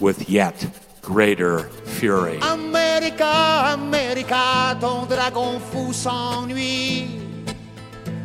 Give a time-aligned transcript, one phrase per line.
[0.00, 0.66] with yet
[1.02, 2.38] greater fury.
[2.42, 7.20] America, America, ton dragon fou s'ennuie.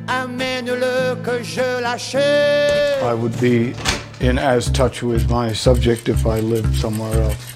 [0.08, 3.02] Amène-le que je l'achète.
[3.04, 3.74] I would be
[4.20, 7.52] in as touch with my subject if I lived somewhere else.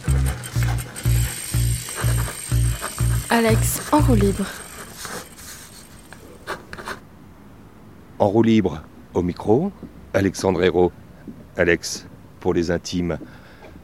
[3.30, 4.46] Alex, en roue libre.
[8.20, 8.82] En roue libre,
[9.14, 9.72] au micro,
[10.14, 10.94] Alexandre Hérault.
[11.58, 12.06] Alex,
[12.40, 13.18] pour les intimes.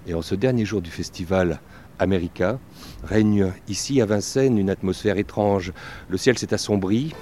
[0.07, 1.59] Et en ce dernier jour du festival
[1.99, 2.59] America,
[3.03, 5.73] règne ici à Vincennes une atmosphère étrange.
[6.09, 7.13] Le ciel s'est assombri,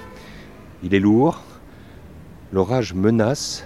[0.82, 1.42] il est lourd,
[2.52, 3.64] l'orage menace,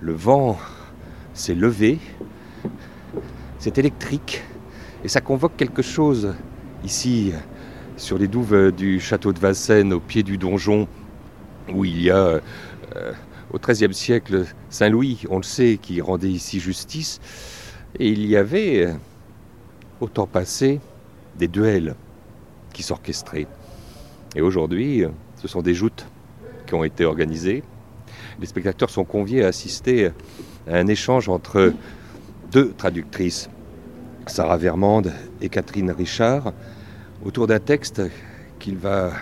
[0.00, 0.58] le vent
[1.34, 1.98] s'est levé,
[3.58, 4.42] c'est électrique
[5.02, 6.34] et ça convoque quelque chose
[6.84, 7.32] ici
[7.96, 10.86] sur les douves du château de Vincennes au pied du donjon
[11.74, 12.40] où il y a
[12.96, 13.12] euh,
[13.52, 17.20] au XIIIe siècle Saint Louis, on le sait, qui rendait ici justice.
[17.98, 18.92] Et il y avait, euh,
[20.00, 20.80] au temps passé,
[21.36, 21.94] des duels
[22.72, 23.46] qui s'orchestraient.
[24.36, 26.06] Et aujourd'hui, euh, ce sont des joutes
[26.66, 27.62] qui ont été organisées.
[28.38, 30.10] Les spectateurs sont conviés à assister
[30.68, 31.72] à un échange entre
[32.52, 33.50] deux traductrices,
[34.26, 36.52] Sarah Vermande et Catherine Richard,
[37.24, 38.02] autour d'un texte
[38.58, 39.12] qu'il va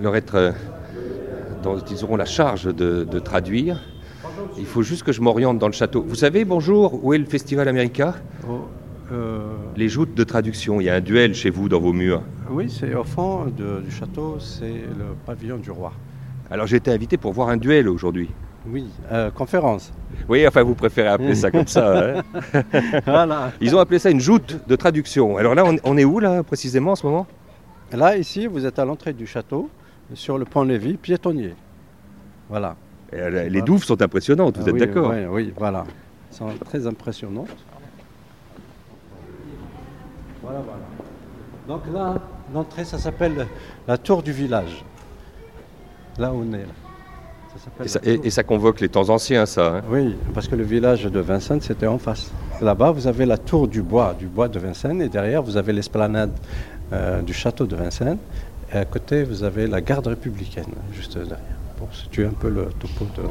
[0.00, 0.52] leur être, euh,
[1.62, 3.80] dont ils auront la charge de, de traduire.
[4.58, 6.04] Il faut juste que je m'oriente dans le château.
[6.06, 8.14] Vous savez, bonjour, où est le Festival America
[9.76, 10.80] Les joutes de traduction.
[10.80, 12.22] Il y a un duel chez vous dans vos murs.
[12.50, 15.92] Oui, c'est au fond de- du château, c'est le pavillon du roi.
[16.50, 18.28] Alors j'ai été invité pour voir un duel aujourd'hui.
[18.66, 19.92] Oui, euh, conférence.
[20.28, 22.16] Oui, enfin vous préférez appeler ça comme ça.
[22.18, 22.22] hein
[23.06, 23.52] Voilà.
[23.60, 25.36] Ils ont appelé ça une joute de traduction.
[25.36, 27.26] Alors là, on, on est où là précisément en ce moment?
[27.92, 29.68] Là, ici, vous êtes à l'entrée du château,
[30.14, 31.54] sur le pont-levis, piétonnier.
[32.48, 32.76] Voilà.
[33.12, 35.84] Euh, Les douves sont impressionnantes, vous Ah êtes oui, d'accord Oui, oui, voilà.
[36.30, 37.48] Elles sont très impressionnantes.
[40.42, 40.82] Voilà, voilà.
[41.68, 42.20] Donc là,
[42.52, 43.46] l'entrée, ça s'appelle
[43.86, 44.84] la tour du village.
[46.18, 46.58] Là où on est.
[46.58, 46.64] Là.
[47.56, 48.26] Ça s'appelle et ça, la et- tour.
[48.26, 49.76] et ça convoque les temps anciens, ça.
[49.76, 52.30] hein Oui, parce que le village de Vincennes, c'était en face.
[52.60, 55.72] Là-bas, vous avez la tour du bois, du bois de Vincennes, et derrière, vous avez
[55.72, 56.32] l'esplanade
[56.92, 58.18] euh, du château de Vincennes.
[58.72, 61.38] Et à côté, vous avez la garde républicaine, juste derrière,
[61.84, 63.22] pour situer un peu le topo de...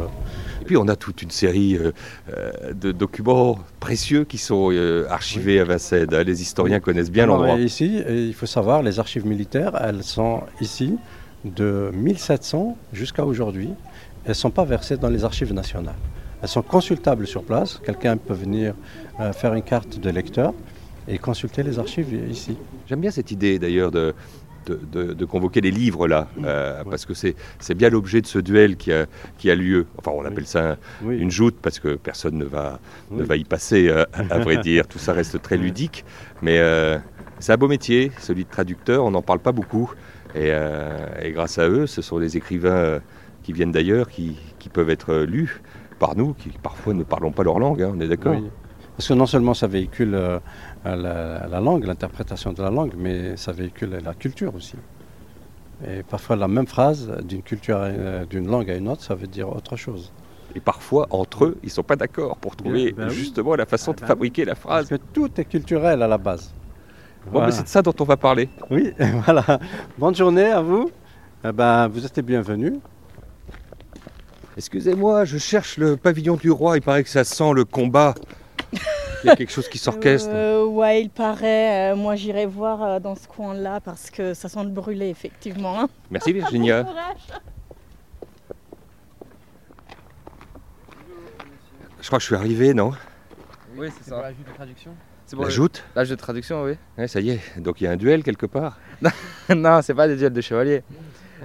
[0.61, 1.91] Et puis on a toute une série euh,
[2.29, 6.13] euh, de documents précieux qui sont euh, archivés à Vincennes.
[6.13, 6.23] hein.
[6.23, 7.57] Les historiens connaissent bien l'endroit.
[7.57, 10.97] Ici, il faut savoir, les archives militaires, elles sont ici
[11.43, 13.69] de 1700 jusqu'à aujourd'hui.
[14.25, 15.95] Elles ne sont pas versées dans les archives nationales.
[16.41, 17.81] Elles sont consultables sur place.
[17.85, 18.73] Quelqu'un peut venir
[19.33, 20.53] faire une carte de lecteur
[21.07, 22.57] et consulter les archives ici.
[22.87, 24.13] J'aime bien cette idée d'ailleurs de,
[24.65, 27.35] de, de- de convoquer les livres là, euh, parce que c'est
[27.75, 29.05] bien l'objet de ce duel qui a,
[29.37, 29.85] qui a lieu.
[29.97, 31.17] Enfin, on appelle ça un- Oui.
[31.17, 32.79] une joute parce que personne ne va,
[33.11, 34.87] ne va y passer, euh, à vrai dire.
[34.87, 36.05] Tout ça reste très ludique.
[36.41, 36.97] Mais euh,
[37.39, 39.03] c'est un beau métier, celui de traducteur.
[39.03, 39.91] On n'en parle pas beaucoup.
[40.35, 40.49] Et,
[41.21, 43.01] et grâce à eux, ce sont les écrivains
[43.43, 45.61] qui viennent d'ailleurs qui, qui peuvent être lus
[45.99, 48.35] par nous, qui parfois ne parlons pas leur langue, hein, on est d'accord?
[48.35, 48.49] Oui.
[48.95, 50.39] Parce que non seulement ça véhicule euh,
[50.85, 54.75] la, la langue, l'interprétation de la langue, mais ça véhicule la culture aussi.
[55.87, 59.27] Et parfois la même phrase d'une culture, euh, d'une langue à une autre, ça veut
[59.27, 60.11] dire autre chose.
[60.55, 63.91] Et parfois, entre eux, ils ne sont pas d'accord pour trouver ben justement la façon
[63.91, 64.87] Ah de ben fabriquer la phrase.
[64.87, 66.53] Parce que tout est culturel à la base.
[67.25, 67.51] Bon, Voilà.
[67.51, 68.49] c'est de ça dont on va parler.
[68.69, 68.93] Oui,
[69.25, 69.59] voilà.
[69.97, 70.91] Bonne journée à vous.
[71.43, 72.73] Eh ben, vous êtes les bienvenus.
[74.55, 76.77] Excusez-moi, je cherche le pavillon du roi.
[76.77, 78.13] Il paraît que ça sent le combat.
[79.23, 80.29] Il y a quelque chose qui s'orchestre.
[80.33, 81.91] Euh, ouais, il paraît.
[81.91, 85.79] euh, moi, j'irai voir euh, dans ce coin-là parce que ça sent le brûler, effectivement.
[85.79, 85.87] hein.
[86.11, 86.85] Merci Virginia.
[92.01, 92.91] Je crois que je suis arrivé, non?
[93.77, 94.21] Oui, c'est ça.
[94.21, 94.91] la joute de traduction?
[95.25, 96.73] C'est La joute La joute de traduction, oui.
[96.97, 98.77] Ouais, Ça y est, donc il y a un duel quelque part.
[99.55, 100.83] non, c'est pas des duels de chevaliers.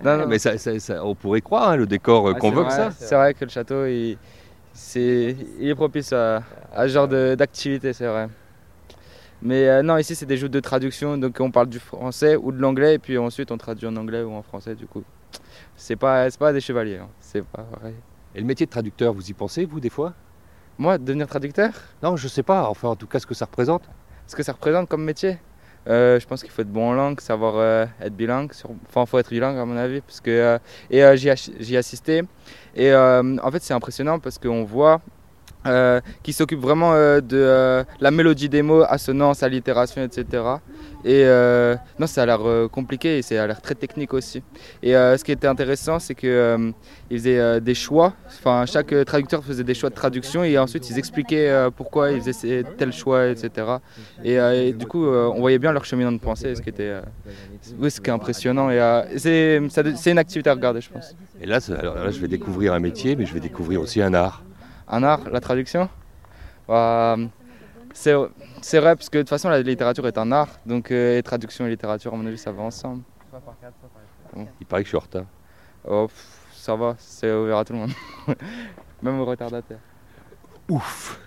[0.05, 0.27] Non, non.
[0.27, 2.91] Mais ça, ça- ça- on pourrait croire, hein, le décor Ouais, c'est convoque vrai, ça.
[2.91, 4.19] C'est vrai que le château, il,
[4.79, 6.43] c'est, il est propice à,
[6.73, 8.29] à ce genre d'activité, c'est vrai.
[9.43, 12.53] Mais euh, non, ici, c'est des joutes de traduction, donc on parle du français ou
[12.53, 15.03] de l'anglais, et puis ensuite on traduit en anglais ou en français, du coup.
[15.77, 17.09] C'est pas, c'est pas des chevaliers, hein.
[17.21, 17.93] c'est pas vrai.
[18.35, 20.15] Et le métier de traducteur, vous y pensez, vous, des fois?
[20.79, 21.71] Moi, devenir traducteur?
[22.03, 22.69] Non, je sais pas.
[22.69, 23.83] Enfin, en tout cas, ce que ça représente.
[24.29, 25.39] Ce que ça représente comme métier?
[25.89, 28.53] Je pense qu'il faut être bon en langue, savoir euh, être bilingue.
[28.87, 30.01] Enfin, il faut être bilingue à mon avis.
[30.01, 30.59] Parce que, euh,
[30.91, 32.23] et j'y ai assisté.
[32.77, 35.01] Et en fait, c'est impressionnant parce qu'on voit
[35.67, 40.45] euh, qui s'occupe vraiment euh, de euh, la mélodie des mots, assonance, allitération, etc.
[41.05, 41.25] Et
[41.99, 42.41] non, ça a l'air
[42.71, 44.43] compliqué et ça a l'air très technique aussi.
[44.83, 46.75] Et ce qui était intéressant, c'est qu'ils
[47.11, 48.15] faisaient des choix.
[48.27, 52.65] Enfin, chaque traducteur faisait des choix de traduction et ensuite ils expliquaient pourquoi ils faisaient
[52.77, 53.67] tel choix, etc.
[54.25, 56.95] Et, du coup, on voyait bien leur cheminement de pensée, ce qui était,
[57.79, 58.71] oui, ce qui est impressionnant.
[58.71, 58.81] Et
[59.19, 61.15] c'est une activité à regarder, je pense.
[61.41, 64.15] Et là, alors là, je vais découvrir un métier, mais je vais découvrir aussi un
[64.15, 64.43] art
[64.89, 65.89] un art, la traduction.
[66.71, 67.27] Euh,
[67.93, 71.67] c'est vrai, parce que de toute façon, la littérature est un art, donc euh, traduction
[71.67, 73.03] et littérature, à mon avis, ça va ensemble.
[74.61, 75.25] Il paraît que je suis en retard.
[75.89, 76.09] Oh,
[76.53, 77.93] ça va, c'est ouvert à tout le monde.
[79.03, 79.79] Même aux retardataires.
[80.69, 81.21] Ouf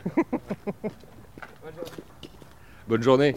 [2.88, 3.36] Bonne journée.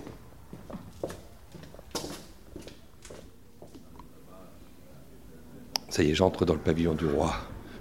[5.88, 7.32] Ça y est, j'entre dans le pavillon du roi,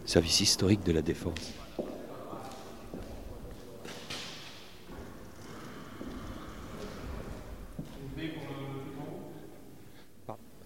[0.06, 1.63] service historique de la défense.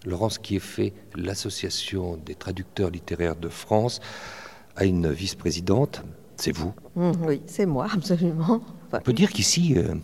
[0.08, 4.00] Laurence fait l'association des traducteurs littéraires de France,
[4.76, 6.04] a une vice-présidente.
[6.38, 8.62] C'est vous mmh, Oui, c'est moi, absolument.
[8.94, 9.96] On peut dire qu'ici, euh,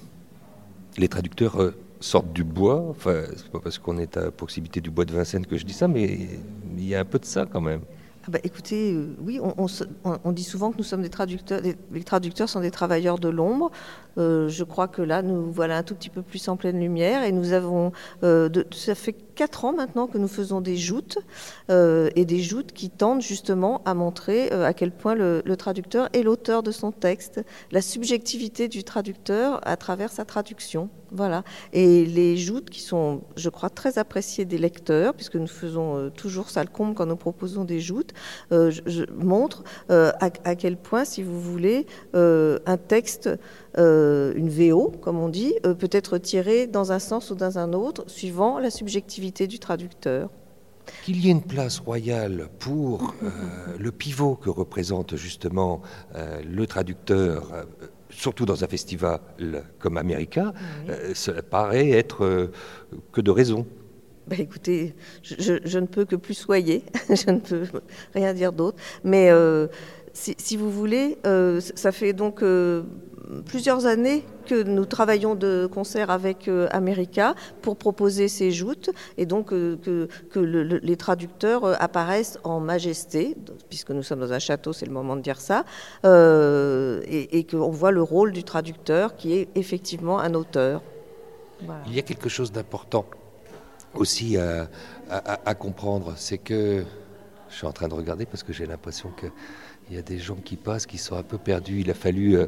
[0.98, 2.84] les traducteurs euh, sortent du bois.
[2.90, 5.74] Enfin, c'est pas parce qu'on est à proximité du bois de Vincennes que je dis
[5.74, 6.28] ça, mais
[6.78, 7.82] il y a un peu de ça quand même.
[8.26, 11.60] Ah bah, écoutez, euh, oui, on, dit souvent que nous sommes des traducteurs.
[11.62, 13.70] les traducteurs sont des travailleurs de l'ombre.
[14.18, 17.24] Euh, je crois que là, nous voilà un tout petit peu plus en pleine lumière
[17.24, 17.92] et nous avons,
[18.24, 21.19] euh, ça fait quatre ans maintenant que nous faisons des joutes
[21.69, 26.63] et des joutes qui tendent justement à montrer à quel point le, traducteur est l'auteur
[26.63, 27.41] de son texte,
[27.71, 30.89] la subjectivité du traducteur à travers sa traduction.
[31.12, 31.44] Voilà.
[31.74, 36.50] Et les joutes qui sont, je crois, très appréciées des lecteurs, puisque nous faisons toujours
[36.50, 38.13] ça le comble quand nous proposons des joutes,
[38.51, 39.03] euh, je,
[39.89, 41.85] euh, à, quel point, si vous voulez,
[42.15, 43.30] euh, un texte,
[43.78, 48.04] une VO, comme on dit, peut être tiré dans un sens ou dans un autre,
[48.08, 50.30] suivant la subjectivité du traducteur.
[51.04, 53.16] Qu'il y ait une place royale pour
[53.80, 55.81] le pivot que représente justement
[56.14, 57.66] le traducteur,
[58.10, 59.20] surtout dans un festival
[59.80, 60.54] comme Américain,
[61.14, 62.52] ça paraît être
[63.12, 63.66] que de raison.
[64.26, 67.68] Ben écoutez, je, ne peux que plus soyer, je ne peux
[68.14, 68.78] rien dire d'autre.
[69.04, 69.68] Mais euh,
[70.13, 72.83] si, vous voulez, euh, ça fait donc euh,
[73.45, 79.48] plusieurs années que nous travaillons de concert avec America pour proposer ces joutes et donc
[79.50, 83.36] que, les traducteurs apparaissent en majesté,
[83.69, 85.63] puisque nous sommes dans un château, c'est le moment de dire ça,
[86.04, 90.81] et, et qu'on voit le rôle du traducteur qui est effectivement un auteur.
[91.88, 93.06] Il y a quelque chose d'important
[93.95, 96.83] aussi à, comprendre, c'est que
[97.50, 99.12] je suis en train de regarder parce que j'ai l'impression
[99.94, 101.81] qu'il y a des gens qui passent qui sont un peu perdus.
[101.81, 102.48] Il a fallu euh,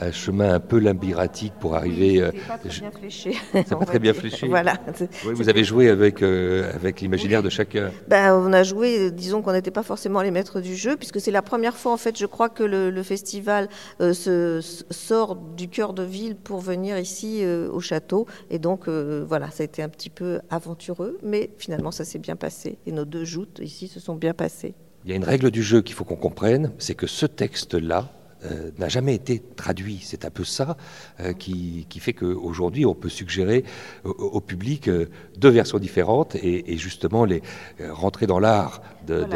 [0.00, 2.22] un chemin un peu labyrinthique pour arriver.
[2.22, 3.32] Euh, pas très bien fléché.
[3.52, 4.48] C'est pas très bien fléché.
[4.48, 4.78] Voilà.
[5.24, 7.90] vous avez joué avec, euh, avec l'imaginaire de chacun.
[8.08, 11.30] Ben, on a joué, disons qu'on n'était pas forcément les maîtres du jeu, puisque c'est
[11.30, 13.68] la première fois, en fait, je crois que le, festival
[14.00, 18.26] euh, se, sort du cœur de ville pour venir ici au château.
[18.50, 22.36] Et donc, voilà, ça a été un petit peu aventureux, mais finalement, ça s'est bien
[22.36, 22.78] passé.
[22.86, 24.74] Et nos deux joutes ici se sont bien passées.
[25.04, 28.10] Il y a une règle du jeu qu'il faut qu'on comprenne, c'est que ce texte-là,
[28.44, 29.98] euh, n'a jamais été traduit.
[30.04, 30.76] C'est un peu ça
[31.18, 33.64] euh, qui, qui, fait qu'aujourd'hui, on peut suggérer
[34.04, 37.42] au, public euh, deux versions différentes et, justement les
[37.90, 38.80] rentrer dans l'art.
[39.08, 39.26] De,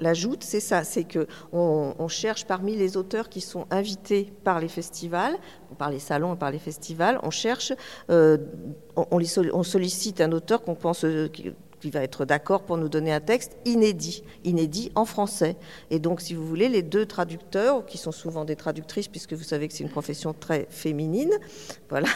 [0.00, 4.58] La, joute, c'est ça, c'est que on, cherche parmi les auteurs qui sont invités par
[4.58, 5.36] les festivals,
[5.78, 7.72] par les salons et par les festivals, on cherche,
[8.08, 8.38] on,
[8.96, 11.04] on, sollicite un auteur qu'on pense
[11.80, 15.56] qui va être d'accord pour nous donner un texte inédit, inédit en français.
[15.90, 19.44] Et donc, si vous voulez, les deux traducteurs, qui sont souvent des traductrices, puisque vous
[19.44, 21.32] savez que c'est une profession très féminine,
[21.90, 22.08] voilà,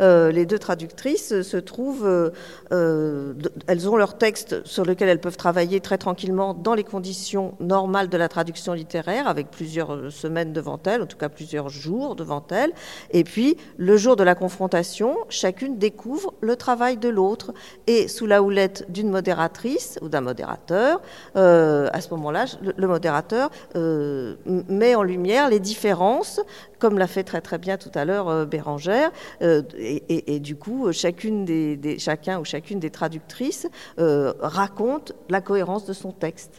[0.00, 2.30] euh, les deux traductrices se trouvent, euh,
[2.72, 3.34] euh,
[3.66, 8.08] elles ont leur texte sur lequel elles peuvent travailler très tranquillement dans les conditions normales
[8.08, 12.44] de la traduction littéraire, avec plusieurs semaines devant elles, en tout cas plusieurs jours devant
[12.50, 12.72] elles.
[13.10, 17.52] Et puis, le jour de la confrontation, chacune découvre le travail de l'autre.
[17.86, 21.00] Et sous la houlette d'une modératrice ou d'un modérateur,
[21.36, 26.40] euh, à ce moment-là, le, modérateur euh, met en lumière les différences,
[26.78, 29.10] comme l'a fait très très bien tout à l'heure euh, Bérangère,
[29.40, 33.66] et, du coup, chacun ou chacune des traductrices
[33.98, 36.52] raconte la cohérence de son texte.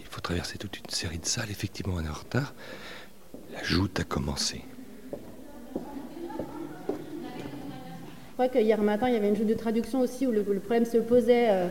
[0.00, 2.54] Il faut traverser toute une série de salles, effectivement, on est en retard.
[3.52, 4.64] La joute a commencé.
[8.38, 10.84] Je crois qu'hier matin, il y avait une joute de traduction aussi où le, problème
[10.84, 11.68] se posait euh,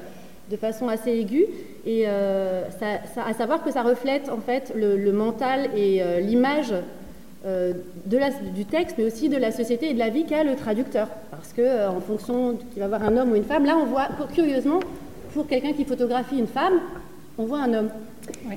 [0.49, 1.45] de façon assez aiguë.
[1.85, 2.63] Et euh,
[3.17, 6.73] à savoir que ça reflète en fait le, mental et euh, l'image
[8.55, 11.07] du texte, mais aussi de la société et de la vie qu'a le traducteur.
[11.29, 13.85] Parce que euh, en fonction qu'il va voir un homme ou une femme, là on
[13.85, 14.79] voit curieusement
[15.33, 16.79] pour quelqu'un qui photographie une femme,
[17.37, 17.89] on voit un homme.
[18.47, 18.55] Oui.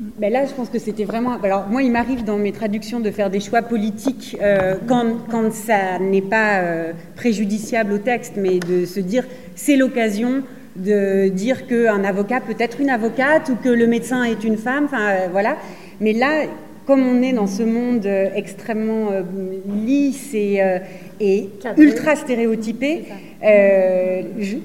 [0.00, 1.36] Ben là, je pense que c'était vraiment.
[1.42, 5.52] Alors, moi, il m'arrive dans mes traductions de faire des choix politiques euh, quand, quand,
[5.52, 9.26] ça n'est pas euh, préjudiciable au texte, mais de se dire
[9.56, 10.42] c'est l'occasion
[10.76, 14.86] de dire qu'un avocat peut être une avocate ou que le médecin est une femme.
[14.86, 15.58] Enfin, euh, voilà.
[16.00, 16.44] Mais là,
[16.86, 19.10] comme on est dans ce monde extrêmement
[19.84, 20.60] lisse et,
[21.20, 23.04] et ultra stéréotypé,
[23.42, 24.56] euh, je,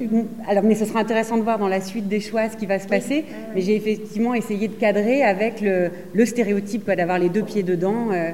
[0.50, 2.80] alors, mais ce sera intéressant de voir dans la suite des choix ce qui va
[2.80, 3.26] se passer.
[3.54, 8.10] Mais j'ai effectivement essayé de cadrer avec le, le stéréotype d'avoir les deux pieds dedans.
[8.12, 8.32] Euh,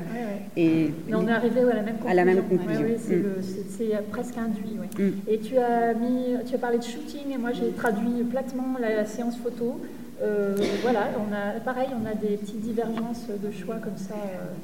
[0.57, 2.09] et mais on est arrivé à la même conclusion.
[2.09, 2.81] À la même conclusion.
[2.81, 3.45] Ouais, oui,
[3.77, 4.03] c'est mm.
[4.09, 4.77] presque induit.
[4.97, 5.11] Mm.
[5.29, 8.95] Et tu as, mis, tu as parlé de shooting, et moi j'ai traduit platement la,
[8.95, 9.79] la séance photo.
[10.23, 14.13] Euh, voilà, on a, pareil, on a des petites divergences de choix comme ça.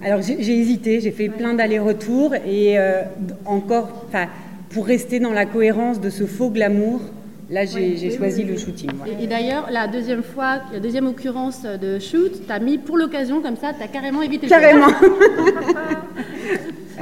[0.03, 1.35] Alors j'ai hésité, j'ai fait ouais.
[1.35, 2.77] plein d'allers-retours et
[3.45, 4.05] encore,
[4.69, 7.01] pour rester dans la cohérence de ce faux glamour,
[7.49, 8.89] Là, j'ai oui, oui, choisi oui, le shooting.
[9.05, 12.97] Et, et d'ailleurs, la deuxième fois, la deuxième occurrence de shoot, tu as mis pour
[12.97, 14.87] l'occasion, comme ça, tu as carrément évité carrément.
[14.87, 14.93] le
[15.73, 15.99] Carrément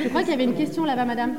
[0.03, 1.31] Je crois qu'il y avait une question là-bas, madame.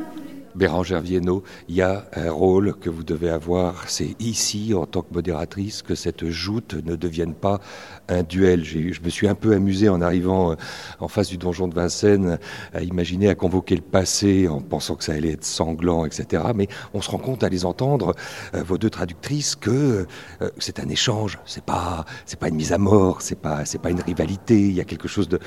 [0.56, 5.02] Bérangère Viennot, il y a un rôle que vous devez avoir, c'est ici, en tant
[5.02, 7.60] que modératrice, que cette joute ne devienne pas
[8.08, 8.64] un duel.
[8.64, 10.54] Je me suis un peu amusé en arrivant euh,
[10.98, 12.38] en face du donjon de Vincennes
[12.72, 16.42] à imaginer, à convoquer le passé en pensant que ça allait être sanglant, etc.
[16.54, 18.14] Mais on se rend compte à les entendre,
[18.54, 20.06] euh, vos deux traductrices, que
[20.40, 22.06] euh, c'est un échange, c'est pas,
[22.40, 25.28] pas une mise à mort, c'est pas, pas une rivalité, il y a quelque chose
[25.28, 25.38] de,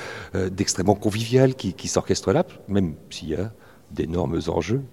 [0.50, 3.52] d'extrêmement convivial qui s'orchestre là, même s'il y a
[3.92, 4.84] d'énormes enjeux.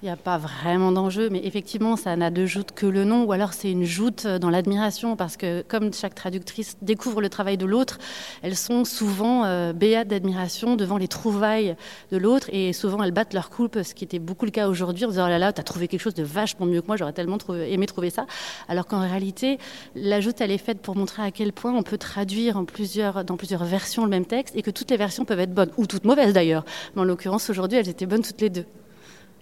[0.00, 3.24] Il n'y a pas vraiment d'enjeu, mais effectivement, ça n'a de joute que le nom,
[3.24, 7.56] ou alors c'est une joute dans l'admiration, parce que comme chaque traductrice découvre le travail
[7.56, 7.98] de l'autre,
[8.42, 11.74] elles sont souvent euh, béates d'admiration devant les trouvailles
[12.12, 15.04] de l'autre, et souvent elles battent leur coupe, ce qui était beaucoup le cas aujourd'hui,
[15.04, 17.12] en disant oh là là, t'as trouvé quelque chose de vachement mieux que moi, j'aurais
[17.12, 18.26] tellement aimé trouver ça,
[18.68, 19.58] alors qu'en réalité,
[19.96, 23.24] la joute, elle est faite pour montrer à quel point on peut traduire en plusieurs,
[23.24, 25.88] dans plusieurs versions le même texte, et que toutes les versions peuvent être bonnes, ou
[25.88, 26.64] toutes mauvaises d'ailleurs,
[26.94, 28.64] mais en l'occurrence aujourd'hui, elles étaient bonnes toutes les deux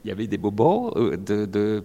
[0.07, 1.83] il y avait des moments de, de,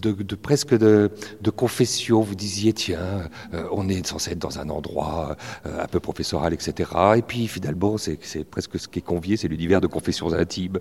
[0.00, 1.10] de, presque de,
[1.40, 2.20] de, confession.
[2.20, 5.36] Vous disiez, tiens, euh, on est censé être dans un endroit
[5.66, 6.90] euh, un peu professoral, etc.
[7.16, 10.78] Et puis finalement, c'est presque ce qui est convié, c'est l'univers de confessions intimes.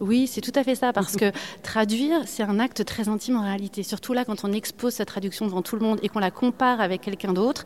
[0.00, 1.30] Oui, c'est tout à fait ça, parce que
[1.62, 3.82] traduire, c'est un acte très intime en réalité.
[3.82, 6.80] Surtout là, quand on expose sa traduction devant tout le monde et qu'on la compare
[6.80, 7.64] avec quelqu'un d'autre,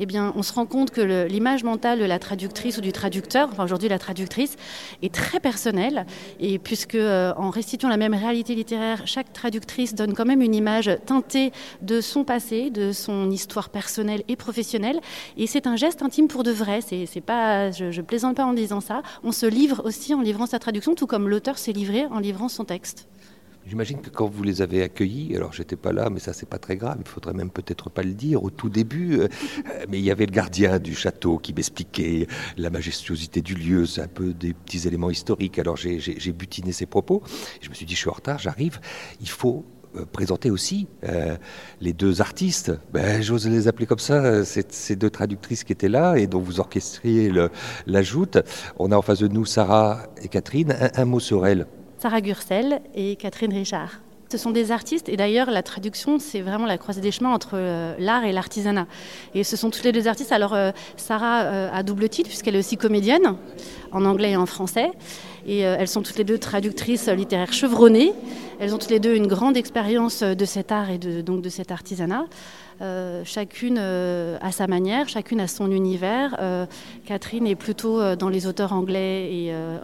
[0.00, 3.48] eh bien, on se rend compte que l'image mentale de la traductrice ou du traducteur,
[3.52, 4.56] enfin aujourd'hui la traductrice,
[5.02, 6.06] est très personnelle.
[6.40, 10.54] Et puisque euh, en restituant la même réalité littéraire, chaque traductrice donne quand même une
[10.54, 11.52] image teintée
[11.82, 15.00] de son passé, de son histoire personnelle et professionnelle.
[15.36, 16.80] Et c'est un geste intime pour de vrai.
[16.80, 19.02] C'est pas, je, je plaisante pas en disant ça.
[19.22, 22.48] On se livre aussi en livrant sa traduction, tout comme l'auteur s'est livré en livrant
[22.48, 23.08] son texte.
[23.68, 26.58] J'imagine que quand vous les avez accueillis, alors j'étais pas là, mais ça c'est pas
[26.58, 29.28] très grave, il faudrait même peut-être pas le dire au tout début, euh,
[29.90, 34.00] mais il y avait le gardien du château qui m'expliquait la majestuosité du lieu, c'est
[34.00, 35.58] un peu des petits éléments historiques.
[35.58, 37.22] Alors j'ai butiné ses propos,
[37.60, 38.80] je me suis dit je suis en retard, j'arrive,
[39.20, 39.66] il faut
[40.12, 41.36] présenter aussi euh,
[41.80, 42.72] les deux artistes.
[42.92, 46.60] Ben, J'ose les appeler comme ça, ces deux traductrices qui étaient là et dont vous
[46.60, 47.32] orchestriez
[47.86, 48.38] l'ajoute.
[48.78, 50.76] On a en face de nous Sarah et Catherine.
[50.94, 51.66] Un, mot sur elles.
[51.98, 54.00] Sarah Gursel et Catherine Richard.
[54.30, 57.52] Ce sont des artistes et d'ailleurs la traduction c'est vraiment la croisée des chemins entre
[57.54, 58.86] euh, l'art et l'artisanat.
[59.34, 60.32] Et ce sont toutes les deux artistes.
[60.32, 63.36] Alors euh, Sarah euh, a double titre puisqu'elle est aussi comédienne
[63.90, 64.90] en anglais et en français.
[65.48, 68.12] Et euh, elles sont toutes les deux traductrices littéraires chevronnées.
[68.60, 71.48] Elles ont toutes les deux une grande expérience de cet art et de, donc de
[71.48, 72.26] cet artisanat.
[72.80, 76.36] Euh, chacune euh, à sa manière, chacune a son univers.
[76.38, 76.66] Euh,
[77.06, 79.78] Catherine est plutôt euh, dans les auteurs anglais et euh,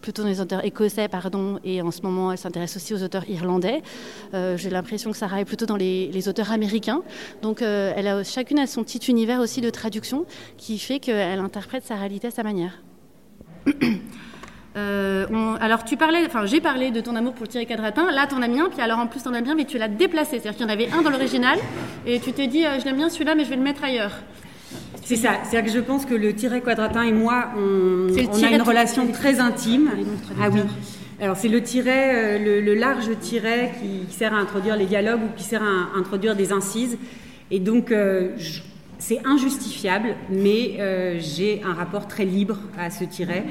[0.00, 3.28] plutôt dans les auteurs écossais, pardon, et en ce moment elle s'intéresse aussi aux auteurs
[3.28, 3.82] irlandais.
[4.34, 7.02] Euh, J'ai l'impression que Sarah est plutôt dans les, les auteurs américains.
[7.42, 10.24] Donc euh, elle a, chacune a son petit univers aussi de traduction
[10.56, 12.82] qui fait qu'elle interprète sa réalité à sa manière.
[14.76, 18.12] Euh, on, alors tu parlais, enfin j'ai parlé de ton amour pour le tiret quadratin,
[18.12, 19.88] là t'en as mis un, puis alors en plus t'en as bien, mais tu l'as
[19.88, 21.58] déplacé, c'est-à-dire qu'il y en avait un dans l'original,
[22.06, 24.12] et tu t'es dit euh, je l'aime bien celui-là, mais je vais le mettre ailleurs.
[25.02, 28.50] C'est ça, c'est-à-dire que je pense que le tiret quadratin et moi, on, on a
[28.50, 29.90] une relation très intime.
[30.40, 30.60] Ah oui.
[31.20, 35.20] Alors c'est le tiret, euh, le, le, large tiret qui sert à introduire les dialogues
[35.24, 36.96] ou qui sert à, à introduire des incises.
[37.50, 38.60] Et donc euh, je,
[39.00, 43.44] c'est injustifiable, mais euh, j'ai un rapport très libre à ce tiret.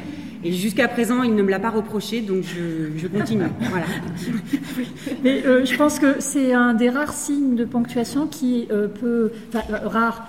[0.43, 3.43] Et jusqu'à présent, il ne me l'a pas reproché, donc je, je continue.
[3.69, 3.85] voilà.
[5.23, 9.31] Mais euh, je pense que c'est un des rares signes de ponctuation qui euh, peut.
[9.49, 10.27] Enfin, euh, rare.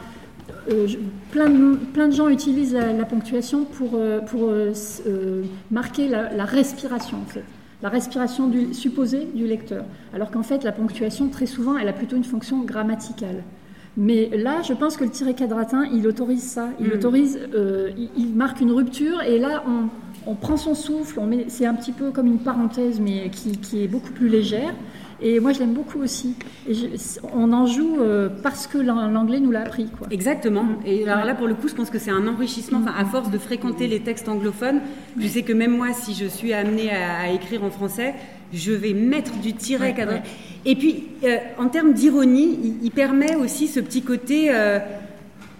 [0.68, 0.98] Je-
[1.30, 3.98] plein, de, plein de gens utilisent la, la ponctuation pour,
[5.70, 7.44] marquer la, la respiration, en fait.
[7.82, 9.84] La respiration du, supposée du lecteur.
[10.14, 13.42] Alors qu'en fait, la ponctuation, très souvent, elle a plutôt une fonction grammaticale.
[13.97, 16.68] Mais là, je pense que le tiret quadratin, il autorise ça.
[16.80, 16.92] Il Mm.
[16.92, 21.18] autorise, euh, il, il marque une rupture, et là, on, on prend son souffle.
[21.18, 24.28] On met, c'est un petit peu comme une parenthèse, mais qui, qui est beaucoup plus
[24.28, 24.75] légère.
[25.23, 26.35] Et moi, je l'aime beaucoup aussi.
[26.66, 26.87] Et je-
[27.35, 29.87] on en joue euh, parce que l'an- l'anglais nous l'a appris.
[29.99, 30.06] Quoi.
[30.11, 30.64] Exactement.
[30.87, 32.78] Et alors là, pour le coup, je pense que c'est un enrichissement.
[32.82, 34.80] Enfin, à force de fréquenter les textes anglophones,
[35.18, 38.14] je sais que même moi, si je suis amenée à, à écrire en français,
[38.52, 40.23] je vais mettre du tiret Ouais.
[40.64, 44.49] Et puis, euh, en termes d'ironie, il, il permet aussi ce petit côté.
[44.50, 44.78] euh,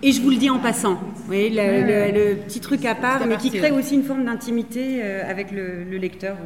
[0.03, 2.13] et je vous le dis en passant, vous voyez, le, Ouais, ouais.
[2.13, 5.51] le- le petit truc à part, mais qui crée aussi une forme d'intimité euh, avec
[5.51, 6.37] le, le lecteur.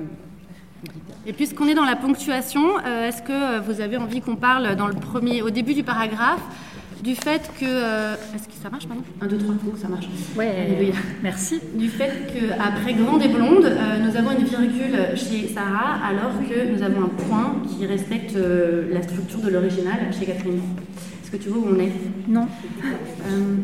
[1.27, 4.95] Et puisqu'on est dans la ponctuation, est-ce que vous avez envie qu'on parle dans le
[4.95, 6.43] premier, au début du paragraphe,
[7.05, 7.65] du fait que.
[7.67, 9.03] euh, est-ce que ça marche, pardon?
[9.21, 10.07] 1, 2, 3, ça marche.
[10.37, 10.95] Ouais, Alléluia.
[11.23, 11.61] merci.
[11.75, 16.73] Du fait qu'après Grande et Blonde, euh, nous avons une virgule chez Sarah, alors que
[16.75, 20.61] nous avons un point qui respecte euh, la structure de l'original chez Catherine.
[21.23, 21.93] Est-ce que tu vois où on est?
[22.29, 22.47] Non.
[22.83, 23.55] Euh,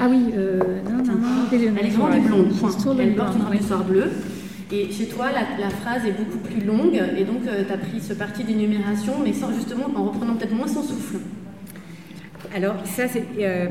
[0.00, 1.28] Ah oui, euh, non, non, non.
[1.50, 2.70] Elle est grande et blonde, point.
[2.98, 3.58] Elle porte une robe oui.
[3.58, 4.10] de soir bleue.
[4.70, 8.00] Et chez toi, la, la phrase est beaucoup plus longue, et donc tu as pris
[8.00, 11.16] ce parti d'énumération, mais sans, justement en reprenant peut-être moins son souffle.
[12.54, 13.24] Alors ça, c'est...
[13.40, 13.66] euh,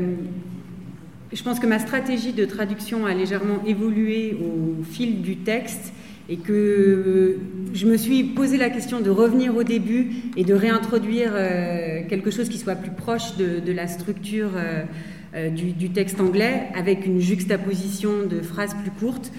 [1.31, 5.93] je pense que ma stratégie de traduction a légèrement évolué au fil du texte
[6.29, 7.37] et que
[7.73, 12.31] je me suis posé la question de revenir au début et de réintroduire euh, quelque
[12.31, 18.25] chose qui soit plus proche de, la structure euh, du texte anglais avec une juxtaposition
[18.29, 19.31] de phrases plus courtes.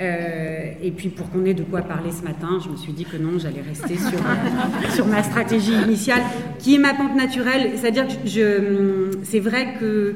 [0.00, 3.04] Euh, et puis pour qu'on ait de quoi parler ce matin, je me suis dit
[3.04, 6.22] que non, j'allais rester sur, euh, sur ma stratégie initiale,
[6.58, 7.72] qui est ma pente naturelle.
[7.74, 8.06] C'est-à-dire
[9.24, 10.14] c'est vrai que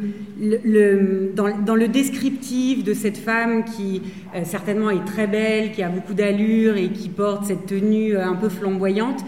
[1.35, 4.03] dans, dans le descriptif de cette femme qui
[4.37, 8.35] euh, certainement est très belle, qui a beaucoup d'allure et qui porte cette tenue un
[8.35, 9.25] peu flamboyante,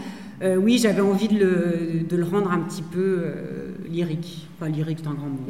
[0.59, 3.33] oui, j'avais envie de le, de le rendre un petit peu
[3.89, 4.47] lyrique.
[4.61, 5.47] Enfin, lyrique, c'est un grand mot.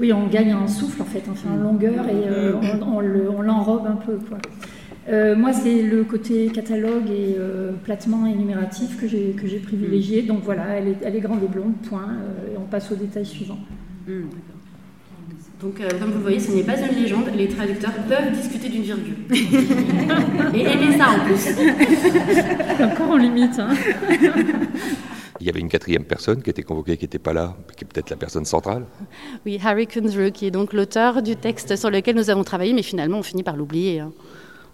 [0.00, 3.30] Oui, on gagne en souffle en fait, enfin en longueur et euh, on, on le-
[3.30, 4.14] on l'enrobe un peu.
[4.28, 4.38] Quoi.
[5.08, 10.22] Euh, moi, c'est le côté catalogue et euh, platement énumératif que j'ai que j'ai privilégié.
[10.22, 12.08] Donc voilà, elle est, elle est grande et blonde, point.
[12.08, 13.58] euh, et on passe au détail suivant.
[15.60, 17.24] Donc, euh, comme vous le voyez, ce n'est pas une légende.
[17.36, 19.14] Les traducteurs peuvent discuter d'une virgule.
[20.54, 22.82] Et aimer ça en plus.
[22.82, 23.58] Encore en limite.
[23.58, 23.68] Hein.
[25.40, 27.86] Il y avait une quatrième personne qui était convoquée, qui n'était pas là, qui est
[27.88, 28.84] peut-être la personne centrale.
[29.46, 32.82] Oui, Harry Kunzru, qui est donc l'auteur du texte sur lequel nous avons travaillé, mais
[32.82, 34.00] finalement, on finit par l'oublier.
[34.00, 34.12] hein.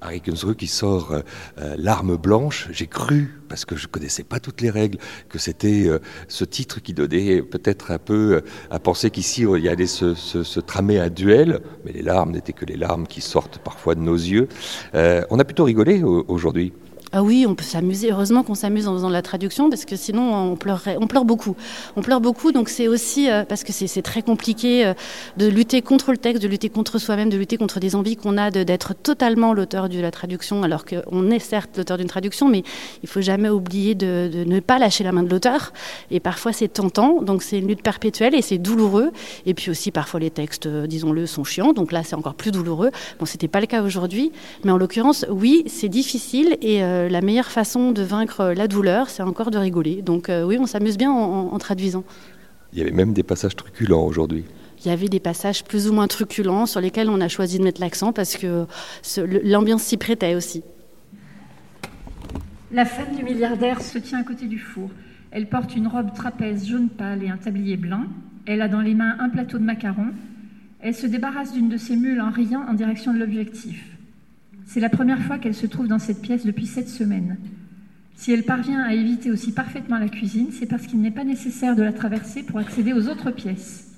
[0.02, 1.20] Harry Kunzru qui sort euh,
[1.58, 2.68] euh, L'arme blanche.
[2.70, 4.98] J'ai cru, parce que je connaissais pas toutes les règles,
[5.30, 9.64] que c'était euh, ce titre qui donnait peut-être un peu euh, à penser qu'ici il
[9.64, 13.06] y allait se, se- se tramer un duel, mais les larmes n'étaient que les larmes
[13.06, 14.48] qui sortent parfois de nos yeux.
[14.94, 16.72] On a plutôt rigolé au- aujourd'hui.
[17.18, 18.12] Ah oui, on peut s'amuser.
[18.12, 20.56] Heureusement qu'on s'amuse en faisant de la traduction parce que sinon on.
[21.00, 21.56] On pleure beaucoup.
[21.96, 24.94] On pleure beaucoup, donc c'est aussi euh, parce que c'est très compliqué euh,
[25.36, 28.36] de lutter contre le texte, de lutter contre soi-même, de lutter contre des envies qu'on
[28.36, 32.64] a d'être totalement l'auteur de la traduction, alors qu'on est certes l'auteur d'une traduction, mais
[33.02, 35.72] il faut jamais oublier de, ne pas lâcher la main de l'auteur.
[36.10, 39.12] Et parfois c'est tentant, donc c'est une lutte perpétuelle et c'est douloureux.
[39.46, 42.50] Et puis aussi parfois les textes, euh, disons-le, sont chiants, donc là c'est encore plus
[42.50, 42.90] douloureux.
[43.18, 44.32] Bon, c'était pas le cas aujourd'hui,
[44.64, 49.22] mais en l'occurrence, oui, c'est difficile et la meilleure façon de vaincre la douleur, c'est
[49.22, 50.02] encore de rigoler.
[50.02, 51.16] Donc euh, oui, on s'amuse bien en,
[51.48, 52.04] en- en traduisant.
[52.72, 54.44] Il y avait même des passages truculents aujourd'hui.
[54.84, 57.64] Il y avait des passages plus ou moins truculents sur lesquels on a choisi de
[57.64, 58.66] mettre l'accent parce que
[59.42, 60.62] l'ambiance s'y prêtait aussi.
[62.72, 64.90] La femme du milliardaire se tient à côté du four.
[65.30, 68.02] Elle porte une robe trapèze jaune pâle et un tablier blanc.
[68.44, 70.12] Elle a dans les mains un plateau de macarons.
[70.80, 73.82] Elle se débarrasse d'une de ses mules en riant en direction de l'objectif.
[74.66, 77.38] C'est la première fois qu'elle se trouve dans cette pièce depuis sept semaines.
[78.16, 81.76] Si elle parvient à éviter aussi parfaitement la cuisine, c'est parce qu'il n'est pas nécessaire
[81.76, 83.94] de la traverser pour accéder aux autres pièces.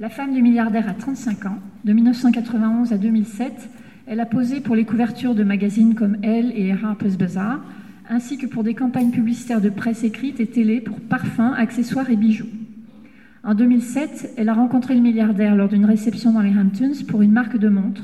[0.00, 1.58] La femme du milliardaire a 35 ans.
[1.84, 3.68] De 1991 à 2007,
[4.06, 7.60] elle a posé pour les couvertures de magazines comme Elle et Harper's Bazaar,
[8.08, 12.16] ainsi que pour des campagnes publicitaires de presse écrite et télé pour parfums, accessoires et
[12.16, 12.48] bijoux.
[13.44, 17.32] En 2007, elle a rencontré le milliardaire lors d'une réception dans les Hamptons pour une
[17.32, 18.02] marque de montre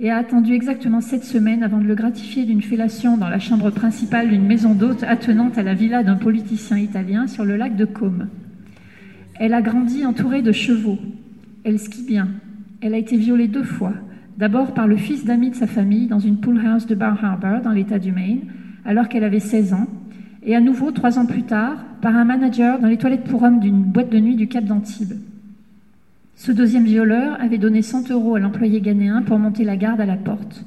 [0.00, 3.70] et a attendu exactement sept semaines avant de le gratifier d'une fellation dans la chambre
[3.70, 7.84] principale d'une maison d'hôtes attenante à la villa d'un politicien italien sur le lac de
[7.84, 8.28] Côme.
[9.38, 10.98] Elle a grandi entourée de chevaux.
[11.64, 12.28] Elle skie bien.
[12.80, 13.94] Elle a été violée deux fois.
[14.36, 17.60] D'abord par le fils d'amis de sa famille dans une pool house de Bar Harbor,
[17.60, 18.42] dans l'État du Maine,
[18.84, 19.86] alors qu'elle avait 16 ans.
[20.42, 23.60] Et à nouveau, trois ans plus tard, par un manager dans les toilettes pour hommes
[23.60, 25.14] d'une boîte de nuit du Cap d'Antibes.
[26.36, 30.06] Ce deuxième violeur avait donné 100 euros à l'employé ghanéen pour monter la garde à
[30.06, 30.64] la porte.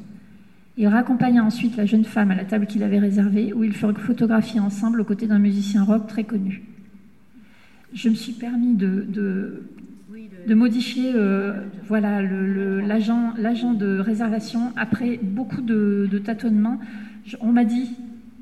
[0.78, 3.98] Il raccompagna ensuite la jeune femme à la table qu'il avait réservée, où ils furent
[4.00, 6.64] photographiés ensemble aux côtés d'un musicien rock très connu.
[7.94, 9.64] Je me suis permis de, de,
[10.48, 16.80] de modifier euh, voilà, l'agent de réservation après beaucoup de, de tâtonnements.
[17.26, 17.90] Je, on m'a dit,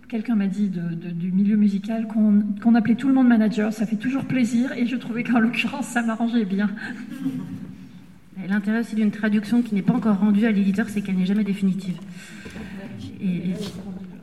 [0.08, 4.26] quelqu'un m'a dit du milieu musical qu'on appelait tout le monde manager, ça fait toujours
[4.26, 6.70] plaisir, et je trouvais qu'en l'occurrence, ça m'arrangeait bien.
[8.48, 11.44] L'intérêt aussi d'une traduction qui n'est pas encore rendue à l'éditeur, c'est qu'elle n'est jamais
[11.44, 11.98] définitive.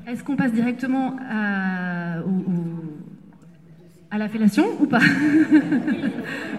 [0.07, 2.19] Est-ce qu'on passe directement à,
[4.11, 5.01] à la fellation ou pas?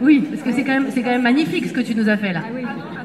[0.02, 2.34] Oui, parce que c'est quand, même, quand même magnifique ce que tu nous as fait
[2.34, 2.42] là.
[2.44, 3.03] Ah,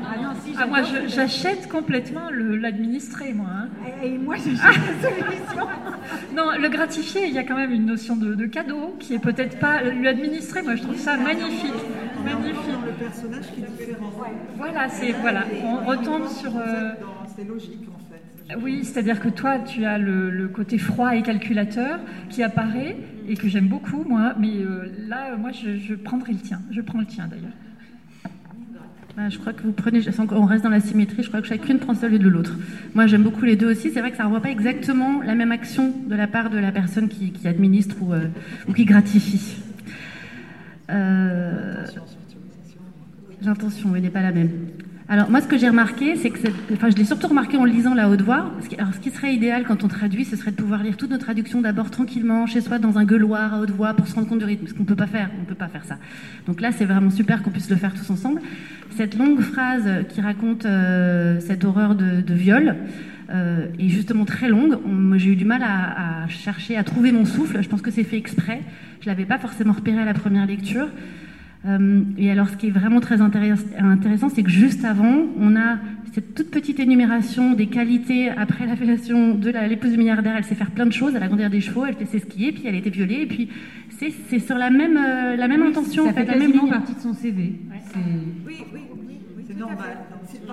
[0.66, 3.48] moi, j'achète complètement l'administré, moi.
[3.50, 3.68] Hein.
[4.02, 5.66] Et moi, j'achète la solution.
[6.36, 9.58] non, le gratifié, il y a quand même une notion de, cadeau qui est peut-être
[9.58, 10.62] pas l'administré.
[10.62, 11.72] Moi, je trouve ça magnifique.
[12.24, 12.78] Magnifique.
[12.86, 14.12] le personnage qui est différent.
[14.56, 16.56] Voilà, c'est voilà, on retombe sur.
[16.56, 16.92] Euh,
[17.36, 18.56] c'est logique en fait.
[18.60, 22.96] Oui, c'est-à-dire que toi, tu as le, côté froid et calculateur qui apparaît
[23.28, 24.34] et que j'aime beaucoup, moi.
[24.38, 26.60] Mais euh, là, moi, je, je prendrai le tien.
[26.70, 27.52] Je prends le tien d'ailleurs.
[29.18, 30.00] Bah, je crois que vous prenez,
[30.30, 32.54] on reste dans la symétrie, je crois que chacune prend celui de l'autre.
[32.94, 33.90] Moi, j'aime beaucoup les deux aussi.
[33.90, 36.58] C'est vrai que ça ne renvoie pas exactement la même action de la part de
[36.58, 38.28] la personne qui, administre ou, euh,
[38.68, 39.56] ou, qui gratifie.
[40.88, 41.84] Euh,
[43.42, 44.50] l'intention, elle n'est pas la même.
[45.10, 46.38] Alors moi, ce que j'ai remarqué, c'est que,
[46.70, 48.52] enfin, je l'ai surtout remarqué en lisant la haute voix.
[48.76, 51.16] Alors, ce qui serait idéal quand on traduit, ce serait de pouvoir lire toutes nos
[51.16, 54.40] traductions d'abord tranquillement, chez soi, dans un gueuloir à haute voix, pour se rendre compte
[54.40, 54.66] du rythme.
[54.66, 55.96] Ce qu'on peut pas faire, on peut pas faire ça.
[56.46, 58.42] Donc là, c'est vraiment super qu'on puisse le faire tous ensemble.
[58.98, 62.76] Cette longue phrase qui raconte euh, cette horreur de, viol.
[63.30, 64.78] Euh, est justement très longue.
[65.16, 67.62] J'ai eu du mal à, à, chercher, à trouver mon souffle.
[67.62, 68.62] Je pense que c'est fait exprès.
[69.02, 70.88] Je l'avais pas forcément repéré à la première lecture.
[71.66, 75.78] Euh, et alors, ce qui est vraiment très intéressant, c'est que juste avant, on a
[76.12, 80.34] cette toute petite énumération des qualités après l'appellation de l'épouse du milliardaire.
[80.36, 82.62] Elle sait faire plein de choses, elle a grandi des chevaux, elle fait skier, puis
[82.66, 83.48] elle a été violée, et puis
[83.98, 86.06] c'est sur la même, euh, la même intention.
[86.06, 87.54] Ça fait, la même partie de son CV.
[88.46, 88.80] Oui, oui,
[89.36, 89.98] oui, c'est normal.
[90.26, 90.46] C'est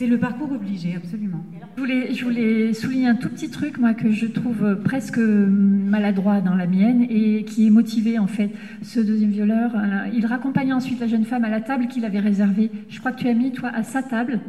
[0.00, 1.44] c'est le parcours obligé, absolument.
[1.76, 6.40] Je voulais, je voulais, souligner un tout petit truc, moi, que je trouve presque maladroit
[6.40, 8.50] dans la mienne et qui est motivé, en fait.
[8.80, 12.18] Ce deuxième violeur, euh, il raccompagnait ensuite la jeune femme à la table qu'il avait
[12.18, 12.70] réservée.
[12.88, 14.40] Je crois que tu as mis, toi, à sa table.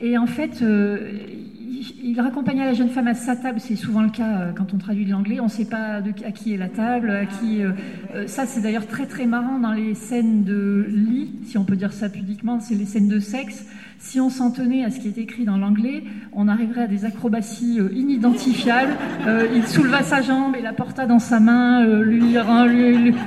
[0.00, 1.12] Et en fait, euh,
[2.02, 4.78] il raccompagnait la jeune femme à sa table, c'est souvent le cas euh, quand on
[4.78, 7.60] traduit de l'anglais, on ne sait pas de, à qui est la table, à qui.
[8.26, 11.92] ça, c'est d'ailleurs très très marrant dans les scènes de lit, si on peut dire
[11.92, 13.64] ça pudiquement, c'est les scènes de sexe.
[14.00, 17.04] Si on s'en tenait à ce qui est écrit dans l'anglais, on arriverait à des
[17.04, 18.92] acrobaties euh, inidentifiables.
[19.26, 22.36] Euh, il souleva sa jambe et la porta dans sa main, euh, lui,